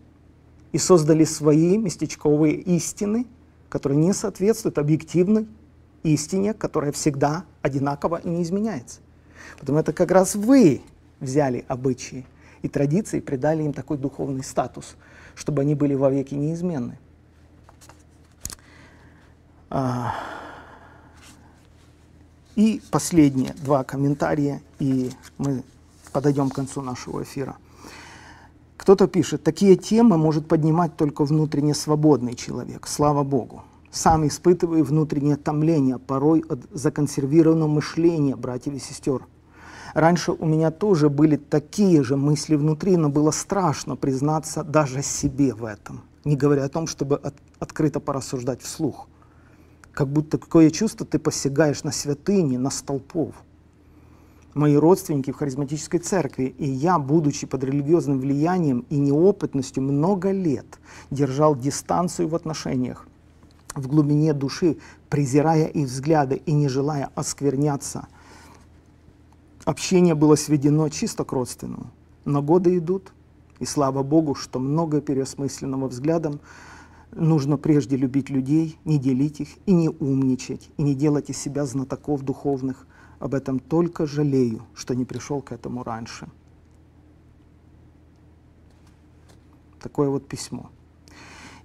[0.72, 3.26] И создали свои местечковые истины,
[3.70, 5.48] которые не соответствуют объективной
[6.02, 9.00] истине, которая всегда одинакова и не изменяется.
[9.56, 10.82] Поэтому это как раз вы
[11.20, 12.26] взяли обычаи
[12.62, 14.96] и традиции придали им такой духовный статус,
[15.34, 16.98] чтобы они были вовеки неизменны.
[19.70, 20.14] А,
[22.56, 25.62] и последние два комментария, и мы
[26.12, 27.56] подойдем к концу нашего эфира.
[28.80, 33.62] Кто-то пишет, такие темы может поднимать только внутренне свободный человек, слава Богу.
[33.90, 39.26] Сам испытываю внутреннее томление, порой от законсервированного мышления братьев и сестер.
[39.92, 45.52] Раньше у меня тоже были такие же мысли внутри, но было страшно признаться даже себе
[45.52, 49.08] в этом, не говоря о том, чтобы от, открыто порассуждать вслух.
[49.92, 53.34] Как будто какое чувство ты посягаешь на святыни, на столпов.
[54.54, 60.66] Мои родственники в харизматической церкви, и я, будучи под религиозным влиянием и неопытностью много лет,
[61.10, 63.06] держал дистанцию в отношениях
[63.74, 64.78] в глубине души,
[65.08, 68.08] презирая их взгляды и не желая оскверняться.
[69.64, 71.90] Общение было сведено чисто к родственному.
[72.24, 73.12] Но годы идут,
[73.58, 76.40] и слава Богу, что много переосмысленного взглядом
[77.12, 81.66] нужно прежде любить людей, не делить их и не умничать, и не делать из себя
[81.66, 82.86] знатоков духовных.
[83.20, 86.26] Об этом только жалею, что не пришел к этому раньше.
[89.78, 90.70] Такое вот письмо.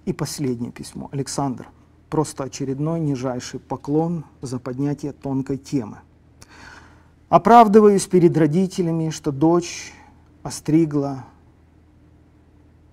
[0.04, 1.08] И последнее письмо.
[1.12, 1.68] Александр,
[2.10, 5.98] просто очередной нижайший поклон за поднятие тонкой темы.
[7.30, 9.94] Оправдываюсь перед родителями, что дочь
[10.42, 11.24] остригла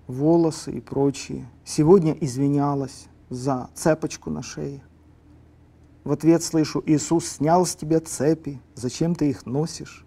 [0.07, 1.45] волосы и прочие.
[1.65, 4.81] Сегодня извинялась за цепочку на шее.
[6.03, 10.05] В ответ слышу, Иисус снял с тебя цепи, зачем ты их носишь?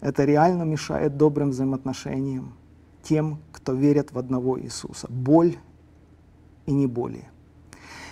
[0.00, 2.54] Это реально мешает добрым взаимоотношениям
[3.02, 5.06] тем, кто верит в одного Иисуса.
[5.08, 5.56] Боль
[6.66, 7.30] и не более.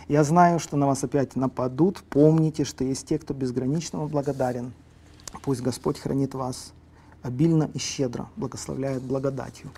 [0.08, 2.02] Я знаю, что на вас опять нападут.
[2.08, 4.72] Помните, что есть те, кто безграничного благодарен.
[5.42, 6.72] Пусть Господь хранит вас
[7.22, 9.70] обильно и щедро, благословляет благодатью.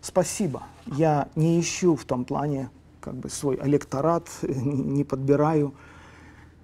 [0.00, 0.62] Спасибо.
[0.86, 2.70] Я не ищу в том плане
[3.00, 5.74] как бы свой электорат, не подбираю.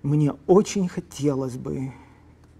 [0.06, 1.92] Мне очень хотелось бы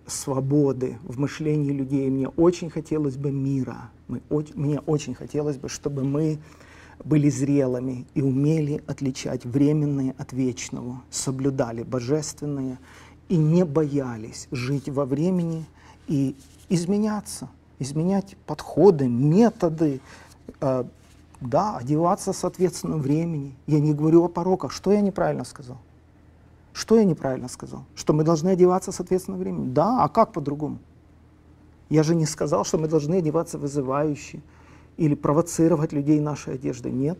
[0.05, 3.93] свободы в мышлении людей, мне очень хотелось бы мира,
[4.57, 6.41] мне очень хотелось бы, чтобы мы
[7.05, 12.81] были зрелыми и умели отличать временное от вечного, соблюдали божественное
[13.29, 15.67] и не боялись жить во времени
[16.09, 16.35] и
[16.69, 20.01] изменяться, изменять подходы, методы,
[20.61, 20.83] э,
[21.41, 23.55] да, одеваться соответственно времени.
[23.69, 24.73] Я не говорю о пороках.
[24.73, 25.79] Что я неправильно сказал?
[26.77, 27.87] Что я неправильно сказал?
[27.95, 29.73] Что мы должны одеваться соответственно времени?
[29.73, 30.79] Да, а как по-другому?
[31.89, 34.43] Я же не сказал, что мы должны одеваться вызывающе,
[34.99, 36.93] или провоцировать людей нашей одеждой.
[36.93, 37.19] Нет.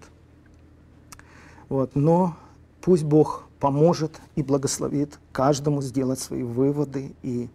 [1.71, 1.93] Вот.
[1.95, 2.37] Но
[2.83, 7.49] пусть Бог поможет и благословит каждому сделать свои выводы и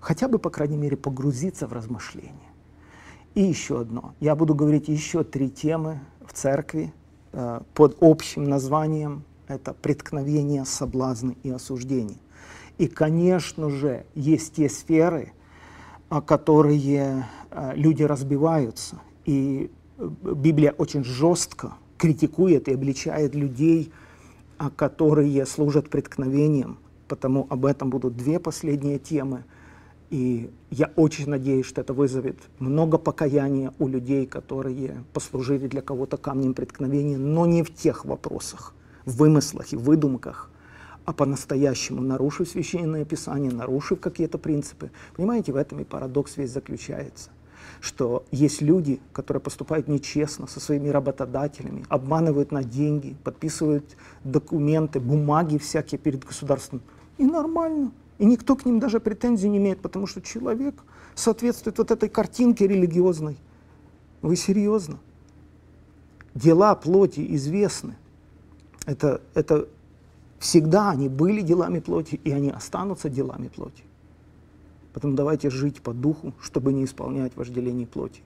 [0.00, 2.50] хотя бы, по крайней мере, погрузиться в размышления.
[3.34, 4.14] И еще одно.
[4.20, 6.94] Я буду говорить еще три темы в церкви
[7.32, 9.24] э, под общим названием
[9.54, 12.18] это преткновение, соблазны и осуждение.
[12.78, 15.32] И, конечно же, есть те сферы,
[16.26, 23.92] которые э, люди разбиваются, и э, Библия очень жестко критикует и обличает людей,
[24.58, 26.78] а, которые служат преткновением.
[27.06, 29.44] Потому об этом будут две последние темы.
[30.10, 36.16] И я очень надеюсь, что это вызовет много покаяния у людей, которые послужили для кого-то
[36.16, 38.74] камнем преткновения, но не в тех вопросах,
[39.04, 40.50] вымыслах и выдумках,
[41.04, 44.90] а по-настоящему нарушив священное писание, нарушив какие-то принципы.
[45.16, 47.30] Понимаете, в этом и парадокс весь заключается
[47.82, 55.58] что есть люди, которые поступают нечестно со своими работодателями, обманывают на деньги, подписывают документы, бумаги
[55.58, 56.80] всякие перед государством.
[57.18, 57.92] И нормально.
[58.18, 60.76] И никто к ним даже претензий не имеет, потому что человек
[61.16, 63.36] соответствует вот этой картинке религиозной.
[64.22, 64.98] Вы серьезно?
[66.34, 67.96] Дела плоти известны.
[68.86, 69.68] Это, это
[70.38, 73.84] всегда они были делами плоти, и они останутся делами плоти.
[74.92, 78.22] Поэтому давайте жить по духу, чтобы не исполнять вожделение плоти.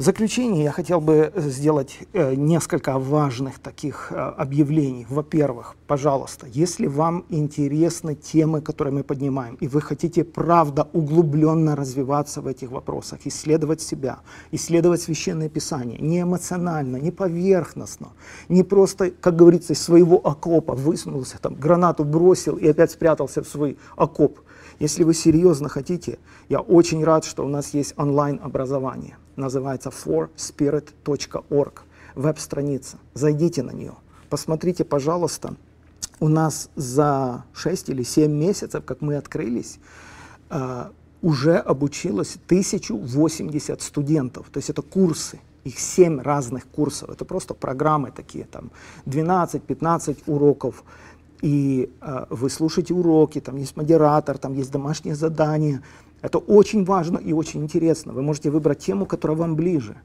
[0.00, 5.06] В заключение я хотел бы сделать э, несколько важных таких э, объявлений.
[5.10, 12.40] Во-первых, пожалуйста, если вам интересны темы, которые мы поднимаем, и вы хотите, правда, углубленно развиваться
[12.40, 14.20] в этих вопросах, исследовать себя,
[14.52, 18.08] исследовать Священное Писание, не эмоционально, не поверхностно,
[18.48, 23.46] не просто, как говорится, из своего окопа высунулся, там, гранату бросил и опять спрятался в
[23.46, 24.38] свой окоп.
[24.78, 31.82] Если вы серьезно хотите, я очень рад, что у нас есть онлайн-образование называется forspirit.org,
[32.14, 32.98] веб-страница.
[33.14, 33.94] Зайдите на нее,
[34.28, 35.54] посмотрите, пожалуйста.
[36.18, 39.78] У нас за 6 или 7 месяцев, как мы открылись,
[40.50, 40.90] э,
[41.22, 44.48] уже обучилось 1080 студентов.
[44.50, 47.10] То есть это курсы, их 7 разных курсов.
[47.10, 48.70] Это просто программы такие, там
[49.06, 50.84] 12-15 уроков.
[51.42, 55.82] И э, вы слушаете уроки, там есть модератор, там есть домашние задания.
[56.22, 58.12] Это очень важно и очень интересно.
[58.12, 59.96] Вы можете выбрать тему, которая вам ближе.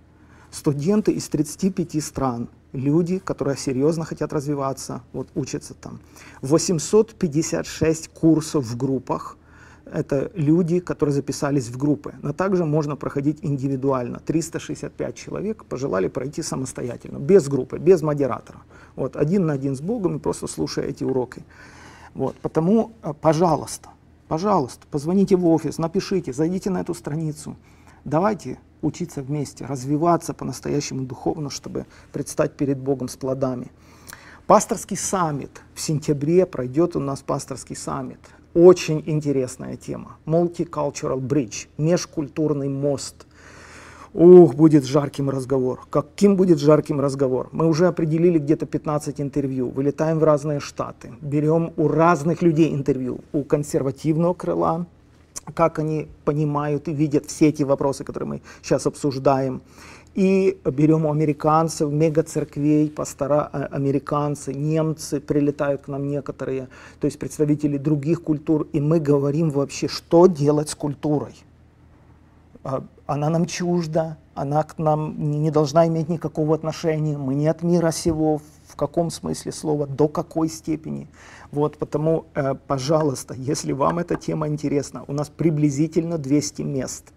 [0.52, 6.00] Студенты из 35 стран, люди, которые серьезно хотят развиваться, вот учатся там.
[6.42, 9.38] 856 курсов в группах.
[9.86, 12.14] Это люди, которые записались в группы.
[12.22, 14.20] Но также можно проходить индивидуально.
[14.20, 18.60] 365 человек пожелали пройти самостоятельно, без группы, без модератора.
[18.96, 21.44] Вот, один на один с Богом и просто слушая эти уроки.
[22.14, 23.90] Вот, потому, э, пожалуйста,
[24.28, 27.56] Пожалуйста, позвоните в офис, напишите, зайдите на эту страницу.
[28.06, 33.72] Давайте учиться вместе, развиваться по-настоящему духовно, чтобы предстать перед Богом с плодами.
[34.48, 35.62] Пасторский саммит.
[35.74, 38.20] В сентябре пройдет у нас пасторский саммит.
[38.54, 40.18] Очень интересная тема.
[40.26, 41.68] Multicultural Bridge.
[41.78, 43.28] Межкультурный мост–
[44.18, 45.82] Ух, будет жарким разговор.
[45.90, 47.50] Каким будет жарким разговор?
[47.52, 53.20] Мы уже определили где-то 15 интервью, вылетаем в разные штаты, берем у разных людей интервью,
[53.34, 54.86] у консервативного крыла,
[55.54, 59.62] как они понимают и видят все эти вопросы, которые мы сейчас обсуждаем.
[60.14, 66.70] И берем у американцев, мегацерквей, пастора э, американцы, немцы, прилетают к нам некоторые,
[67.02, 71.36] то есть представители других культур, и мы говорим вообще, что делать с культурой.
[73.06, 77.92] Она нам чужда, она к нам не должна иметь никакого отношения, мы не от мира
[77.92, 81.08] сего, в каком смысле слова, до какой степени.
[81.52, 87.14] Вот, потому, э, пожалуйста, если вам эта тема интересна, у нас приблизительно 200 мест.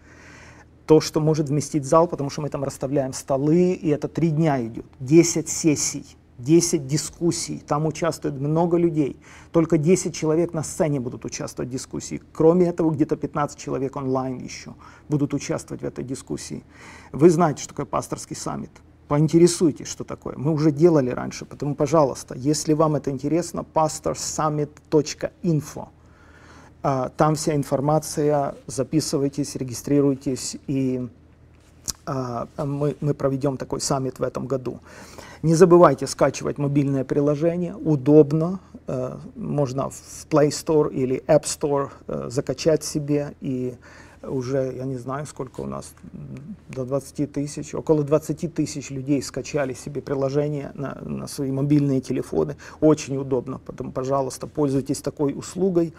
[0.84, 4.62] То, что может вместить зал, потому что мы там расставляем столы, и это три дня
[4.64, 6.17] идет, 10 сессий.
[6.38, 9.16] 10 дискуссий, там участвует много людей.
[9.52, 12.22] Только 10 человек на сцене будут участвовать в дискуссии.
[12.32, 14.74] Кроме этого, где-то 15 человек онлайн еще
[15.08, 16.62] будут участвовать в этой дискуссии.
[17.12, 18.70] Вы знаете, что такое пасторский саммит.
[19.08, 20.36] Поинтересуйтесь, что такое.
[20.36, 25.88] Мы уже делали раньше, поэтому, пожалуйста, если вам это интересно, pastorsummit.info.
[26.82, 31.08] А, там вся информация, записывайтесь, регистрируйтесь, и
[32.56, 34.80] мы, мы проведем такой саммит в этом году.
[35.42, 42.28] Не забывайте скачивать мобильное приложение, удобно, э, можно в Play Store или App Store э,
[42.28, 43.76] закачать себе и
[44.22, 45.94] уже, я не знаю, сколько у нас,
[46.68, 52.56] до 20 тысяч, около 20 тысяч людей скачали себе приложение на, на свои мобильные телефоны.
[52.80, 55.94] Очень удобно, поэтому, пожалуйста, пользуйтесь такой услугой.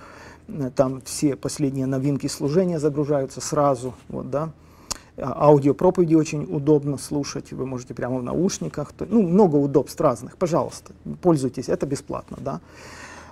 [0.75, 4.51] Там все последние новинки служения загружаются сразу, вот, да.
[5.21, 11.69] Аудиопроповеди очень удобно слушать, вы можете прямо в наушниках, ну, много удобств разных, пожалуйста, пользуйтесь,
[11.69, 12.61] это бесплатно, да.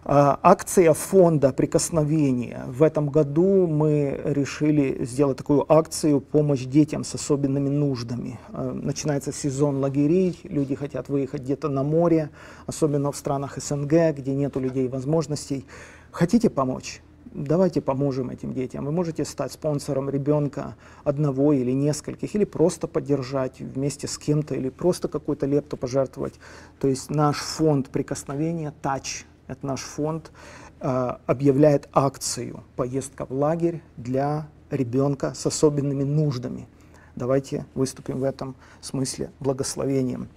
[0.09, 2.63] А, акция фонда прикосновения.
[2.67, 8.39] В этом году мы решили сделать такую акцию «Помощь детям с особенными нуждами».
[8.53, 12.29] А, начинается сезон лагерей, люди хотят выехать где-то на море,
[12.67, 15.65] особенно в странах СНГ, где нет у людей возможностей.
[16.11, 17.01] Хотите помочь?
[17.33, 18.85] Давайте поможем этим детям.
[18.85, 24.69] Вы можете стать спонсором ребенка одного или нескольких, или просто поддержать вместе с кем-то, или
[24.69, 26.35] просто какую-то лепту пожертвовать.
[26.79, 30.31] То есть наш фонд прикосновения, Touch, это наш фонд,
[30.79, 36.67] э, объявляет акцию «Поездка в лагерь для ребенка с особенными нуждами».
[37.15, 40.29] Давайте выступим в этом смысле благословением.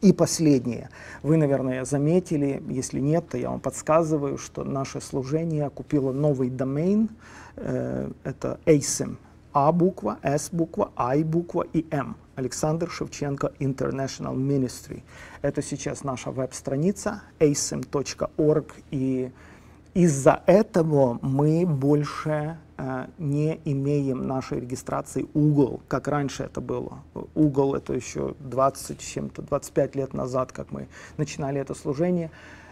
[0.00, 0.90] И последнее.
[1.22, 7.08] Вы, наверное, заметили, если нет, то я вам подсказываю, что наше служение купило новый домен.
[7.56, 9.16] Э, это ASIM.
[9.52, 12.16] А буква, С буква, I буква и М.
[12.34, 15.02] Александр Шевченко International Ministry.
[15.42, 18.72] Это сейчас наша веб-страница asim.org.
[18.90, 19.30] И
[19.94, 22.58] из-за этого мы больше
[23.18, 26.98] не имеем нашей регистрации угол, как раньше это было.
[27.34, 32.30] Угол это еще 20 чем-то, 25 лет назад, как мы начинали это служение.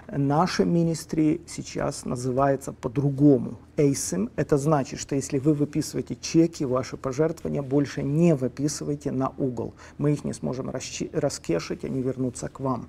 [0.08, 3.58] Наше министри сейчас называется по-другому.
[3.76, 9.74] ASIM– это значит, что если вы выписываете чеки, ваши пожертвования больше не выписывайте на угол.
[9.98, 12.88] Мы их не сможем раскешить, они вернутся к вам.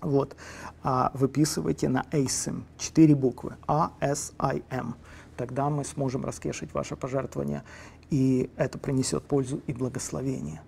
[0.00, 0.36] Вот.
[0.84, 2.62] А выписывайте на ASIM.
[2.78, 3.56] Четыре буквы.
[3.66, 4.94] A, S, I, M.
[5.36, 7.62] Тогда мы сможем раскешить ваше пожертвование,
[8.10, 10.62] и это принесет пользу и благословение.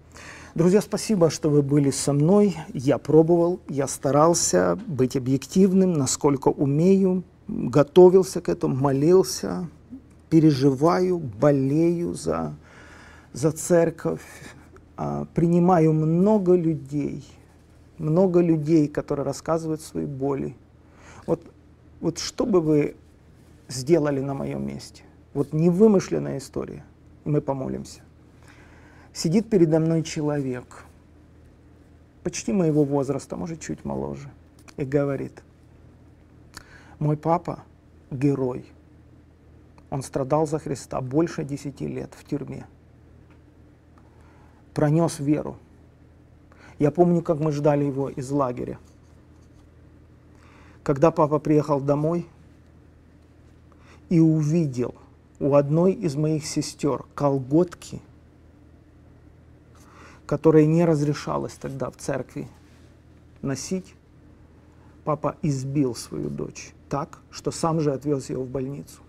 [0.55, 2.57] Друзья, спасибо, что вы были со мной.
[2.75, 9.69] Я пробовал, я старался быть объективным, насколько умею, готовился к этому, молился,
[10.29, 12.55] переживаю, болею за,
[13.33, 14.21] за церковь,
[14.97, 17.25] а, принимаю много людей,
[17.97, 20.57] много людей, которые рассказывают свои боли.
[21.27, 21.43] Вот,
[22.01, 22.97] вот что бы вы
[23.69, 25.05] сделали на моем месте?
[25.35, 26.85] Вот невымышленная история.
[27.25, 28.01] И мы помолимся.
[29.13, 30.85] Сидит передо мной человек,
[32.23, 34.31] почти моего возраста, может, чуть моложе,
[34.77, 35.43] и говорит,
[36.99, 37.65] мой папа–
[38.11, 38.65] герой.
[39.91, 42.67] Он страдал за Христа больше десяти лет в тюрьме.
[44.75, 45.57] Пронес веру.
[46.79, 48.79] Я помню, как мы ждали его из лагеря.
[50.83, 52.27] Когда папа приехал домой
[54.09, 54.95] и увидел
[55.41, 58.01] у одной из моих сестер колготки–
[60.29, 62.49] которое не разрешалось тогда в церкви
[63.41, 63.95] носить,
[65.05, 69.01] папа избил свою дочь так, что сам же отвез ее в больницу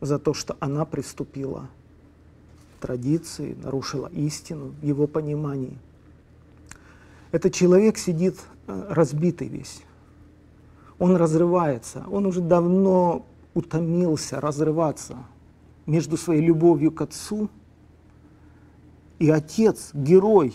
[0.00, 1.68] за то, что она приступила
[2.80, 5.76] традиции, нарушила истину в его понимании.
[7.32, 8.38] Этот человек сидит
[8.68, 9.82] э, разбитый весь.
[11.02, 12.04] Он разрывается.
[12.10, 15.16] Он уже давно утомился разрываться
[15.86, 17.50] между своей любовью к отцу–
[19.22, 20.52] и отец– герой.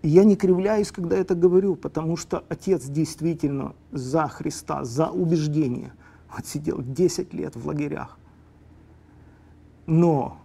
[0.00, 5.92] И я не кривляюсь, когда это говорю, потому что отец действительно за Христа, за убеждение.
[6.34, 8.18] Вот сидел 10 лет в лагерях.
[9.84, 10.38] Но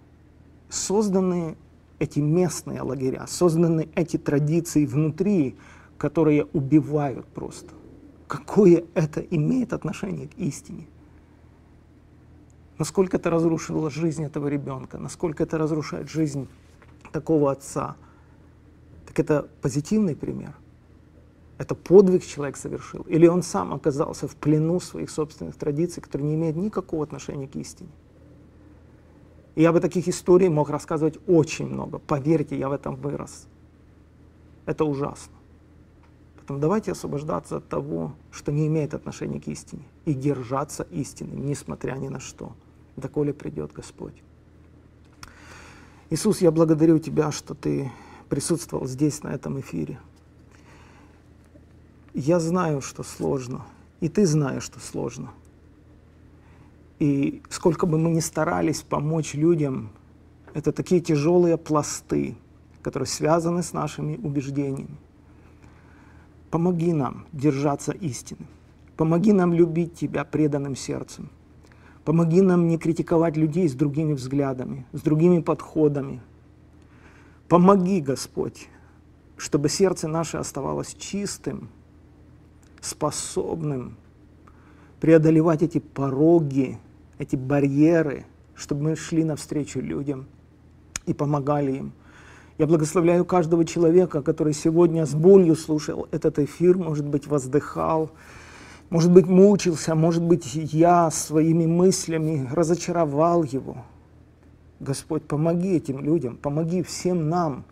[0.67, 1.55] созданы
[1.97, 5.55] эти местные лагеря, созданы эти традиции внутри,
[5.97, 7.73] которые убивают просто.
[8.31, 10.87] Какое это имеет отношение к истине?
[12.77, 16.47] Насколько это разрушило жизнь этого ребенка, насколько это разрушает жизнь
[17.11, 17.97] такого отца,
[19.05, 20.55] так это позитивный пример.
[21.57, 23.01] Это подвиг человек совершил.
[23.01, 27.57] Или он сам оказался в плену своих собственных традиций, которые не имеют никакого отношения к
[27.57, 27.89] истине.
[29.55, 31.99] И я бы таких историй мог рассказывать очень много.
[31.99, 33.47] Поверьте, я в этом вырос.
[34.65, 35.40] Это ужасно.
[36.51, 41.93] Поэтому давайте освобождаться от того, что не имеет отношения к истине, и держаться истины, несмотря
[41.93, 42.51] ни на что,
[42.97, 44.21] доколе придет Господь.
[46.09, 47.89] Иисус, я благодарю Тебя, что Ты
[48.27, 49.97] присутствовал здесь, на этом эфире.
[52.13, 53.65] Я знаю, что сложно,
[54.01, 55.31] и Ты знаешь, что сложно.
[56.99, 59.89] И сколько бы мы ни старались помочь людям,
[60.53, 62.35] это такие тяжелые пласты,
[62.81, 64.97] которые связаны с нашими убеждениями.
[66.51, 68.45] Помоги нам держаться истины.
[68.97, 71.29] Помоги нам любить Тебя преданным сердцем–
[72.03, 76.21] Помоги нам не критиковать людей с другими взглядами, с другими подходами.
[77.47, 78.69] Помоги, Господь,
[79.37, 81.69] чтобы сердце наше оставалось чистым,
[82.79, 83.97] способным
[84.99, 86.79] преодолевать эти пороги,
[87.19, 88.25] эти барьеры,
[88.55, 90.25] чтобы мы шли навстречу людям
[91.05, 91.93] и помогали им.
[92.61, 98.11] Я благословляю каждого человека, который сегодня с болью слушал этот эфир, может быть, воздыхал,
[98.91, 103.77] может быть, мучился, может быть, я своими мыслями разочаровал его.
[104.79, 107.65] Господь, помоги этим людям, помоги всем нам,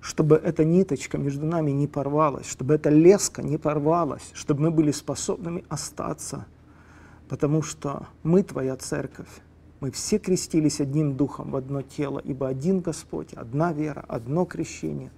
[0.00, 4.90] чтобы эта ниточка между нами не порвалась, чтобы эта леска не порвалась, чтобы мы были
[4.90, 6.46] способными остаться,
[7.28, 9.28] потому что мы Твоя церковь.
[9.82, 15.10] Мы все крестились одним духом в одно тело, ибо один Господь, одна вера, одно крещение.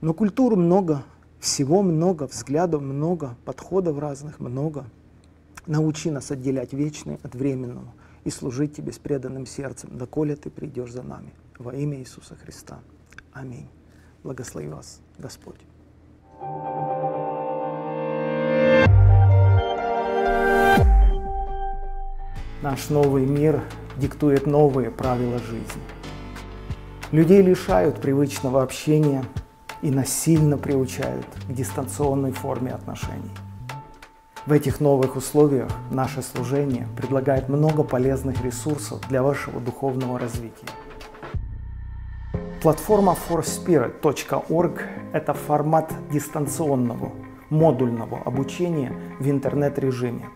[0.00, 1.02] Но культур много,
[1.40, 4.84] всего много, взглядов много, подходов разных много.
[5.66, 7.92] Научи нас отделять вечное от временного
[8.22, 11.34] и служить Тебе с преданным сердцем, доколе Ты придешь за нами.
[11.58, 12.78] Во имя Иисуса Христа.
[13.32, 13.66] Аминь.
[14.22, 15.58] Благослови вас, Господь.
[22.62, 23.62] Наш новый мир
[23.96, 25.82] диктует новые правила жизни.
[27.10, 29.24] Людей лишают привычного общения–
[29.82, 33.30] и насильно приучают к дистанционной форме отношений.
[34.46, 40.66] В этих новых условиях наше служение предлагает много полезных ресурсов для вашего духовного развития.
[42.62, 44.82] Платформа forspirit.org–
[45.12, 47.12] это формат дистанционного,
[47.48, 50.28] модульного обучения в интернет-режиме.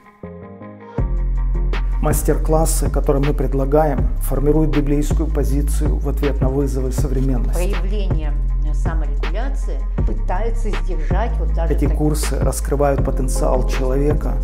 [2.05, 7.55] Мастер-классы, которые мы предлагаем, формируют библейскую позицию в ответ на вызовы современности.
[7.55, 8.35] Проявление
[8.74, 11.72] саморегуляции пытается сдержать вот даже...
[11.72, 14.35] Эти так- курсы раскрывают потенциал человека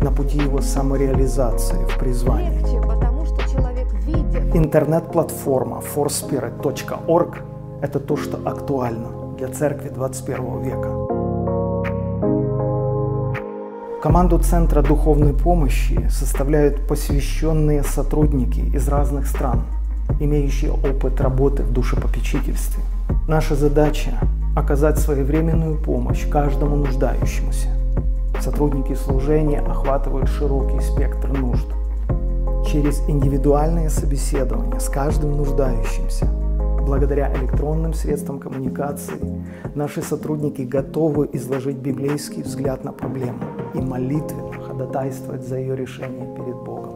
[0.00, 2.58] на пути его самореализации в призвании.
[2.58, 4.56] Легче, потому что человек видит.
[4.56, 7.36] Интернет-платформа forspirit.org–
[7.82, 11.09] это то, что актуально для церкви 21 века.
[14.02, 19.64] Команду Центра духовной помощи составляют посвященные сотрудники из разных стран,
[20.18, 22.82] имеющие опыт работы в душепопечительстве.
[23.28, 24.12] Наша задача–
[24.56, 27.68] оказать своевременную помощь каждому нуждающемуся.
[28.40, 31.66] Сотрудники служения охватывают широкий спектр нужд.
[32.72, 36.26] Через индивидуальные собеседования с каждым нуждающимся
[36.86, 39.44] Благодаря электронным средствам коммуникации
[39.74, 43.38] наши сотрудники готовы изложить библейский взгляд на проблему
[43.74, 46.94] и молитвенно ходатайствовать за ее решение перед Богом.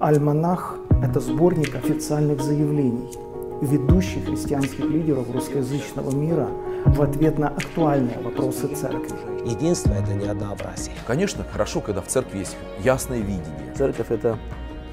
[0.00, 3.10] Альманах– это сборник официальных заявлений
[3.60, 6.48] ведущих христианских лидеров русскоязычного мира
[6.86, 9.16] в ответ на актуальные вопросы церкви.
[9.46, 10.94] Единство– это не однообразие.
[11.06, 13.74] Конечно, хорошо, когда в церкви есть ясное видение.
[13.76, 14.38] Церковь– это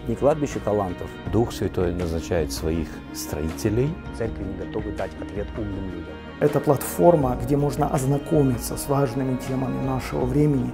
[0.08, 1.08] не кладбище талантов.
[1.32, 3.94] Дух Святой назначает своих строителей.
[4.18, 6.16] Церкви не готовы дать ответ умным людям.
[6.40, 10.72] Это платформа, где можно ознакомиться с важными темами нашего времени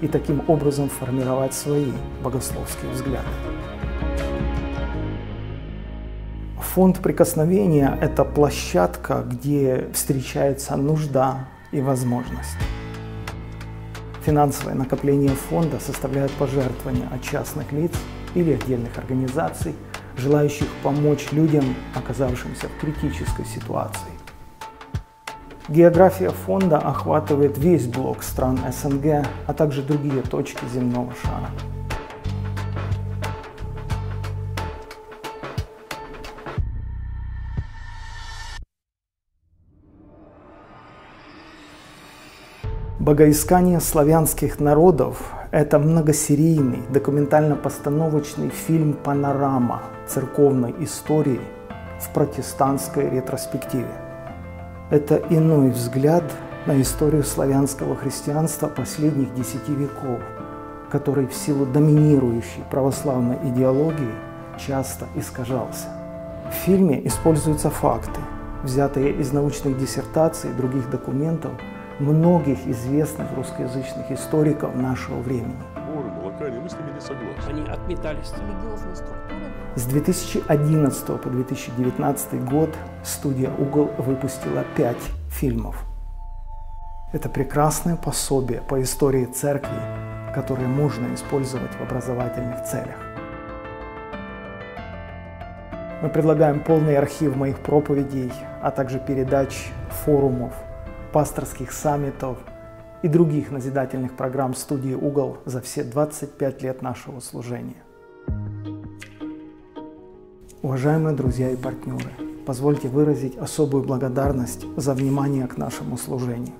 [0.00, 1.90] и таким образом формировать свои
[2.22, 3.26] богословские взгляды.
[6.60, 12.56] Фонд прикосновения– это площадка, где встречается нужда и возможность.
[14.24, 17.92] Финансовое накопление фонда составляют пожертвования от частных лиц
[18.38, 19.74] или отдельных организаций,
[20.16, 24.12] желающих помочь людям, оказавшимся в критической ситуации.
[25.68, 31.50] География фонда охватывает весь блок стран СНГ, а также другие точки земного шара.
[42.98, 51.40] Богоискание славянских народов– это многосерийный документально-постановочный фильм «Панорама» церковной истории
[52.00, 53.90] в протестантской ретроспективе.
[54.90, 56.24] Это иной взгляд
[56.66, 60.20] на историю славянского христианства последних десяти веков,
[60.90, 64.14] который в силу доминирующей православной идеологии
[64.58, 65.88] часто искажался.
[66.50, 68.20] В фильме используются факты,
[68.62, 71.52] взятые из научных диссертаций и других документов
[71.98, 75.56] многих известных русскоязычных историков нашего времени.
[76.38, 77.48] Балакане, мы с ними не согласны.
[77.48, 78.32] Они отметались.
[78.38, 85.84] Религиозные структуры С 2011 по 2019 год студия «Угол» выпустила пять фильмов.
[87.12, 89.80] Это прекрасное пособие по истории церкви,
[90.34, 92.96] которое можно использовать в образовательных целях.
[96.02, 99.70] Мы предлагаем полный архив моих проповедей, а также передач,
[100.04, 100.52] форумов,
[101.12, 102.38] пасторских саммитов
[103.02, 107.82] и других назидательных программ студии «Угол» за все 25 лет нашего служения.
[110.62, 112.10] Уважаемые друзья и партнеры,
[112.44, 116.54] позвольте выразить особую благодарность за внимание к нашему служению.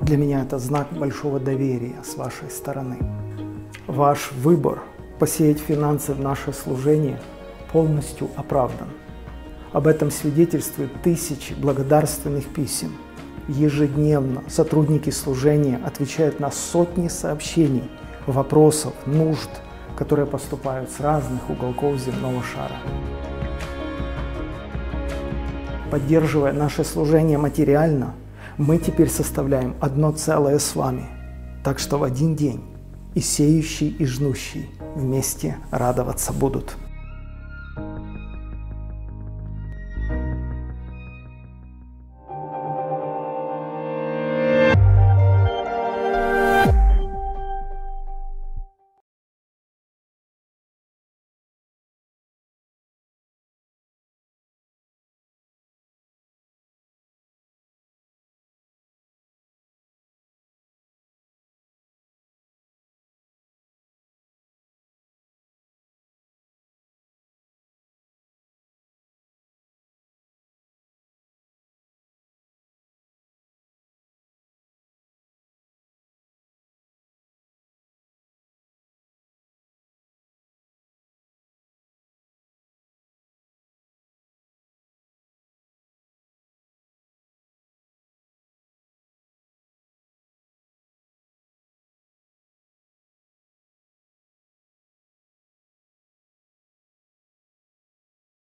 [0.00, 2.98] Для меня это знак большого доверия с вашей стороны.
[3.86, 4.80] Ваш выбор
[5.18, 7.20] посеять финансы в наше служение
[7.72, 8.88] полностью оправдан.
[9.72, 12.92] Об этом свидетельствуют тысячи благодарственных писем.
[13.48, 17.90] Ежедневно сотрудники служения отвечают на сотни сообщений,
[18.26, 19.48] вопросов, нужд,
[19.96, 22.76] которые поступают с разных уголков земного шара.
[25.90, 28.14] Поддерживая наше служение материально,
[28.58, 31.06] мы теперь составляем одно целое с вами.
[31.64, 32.62] Так что в один день
[33.14, 36.76] и сеющий, и жнущий вместе радоваться будут.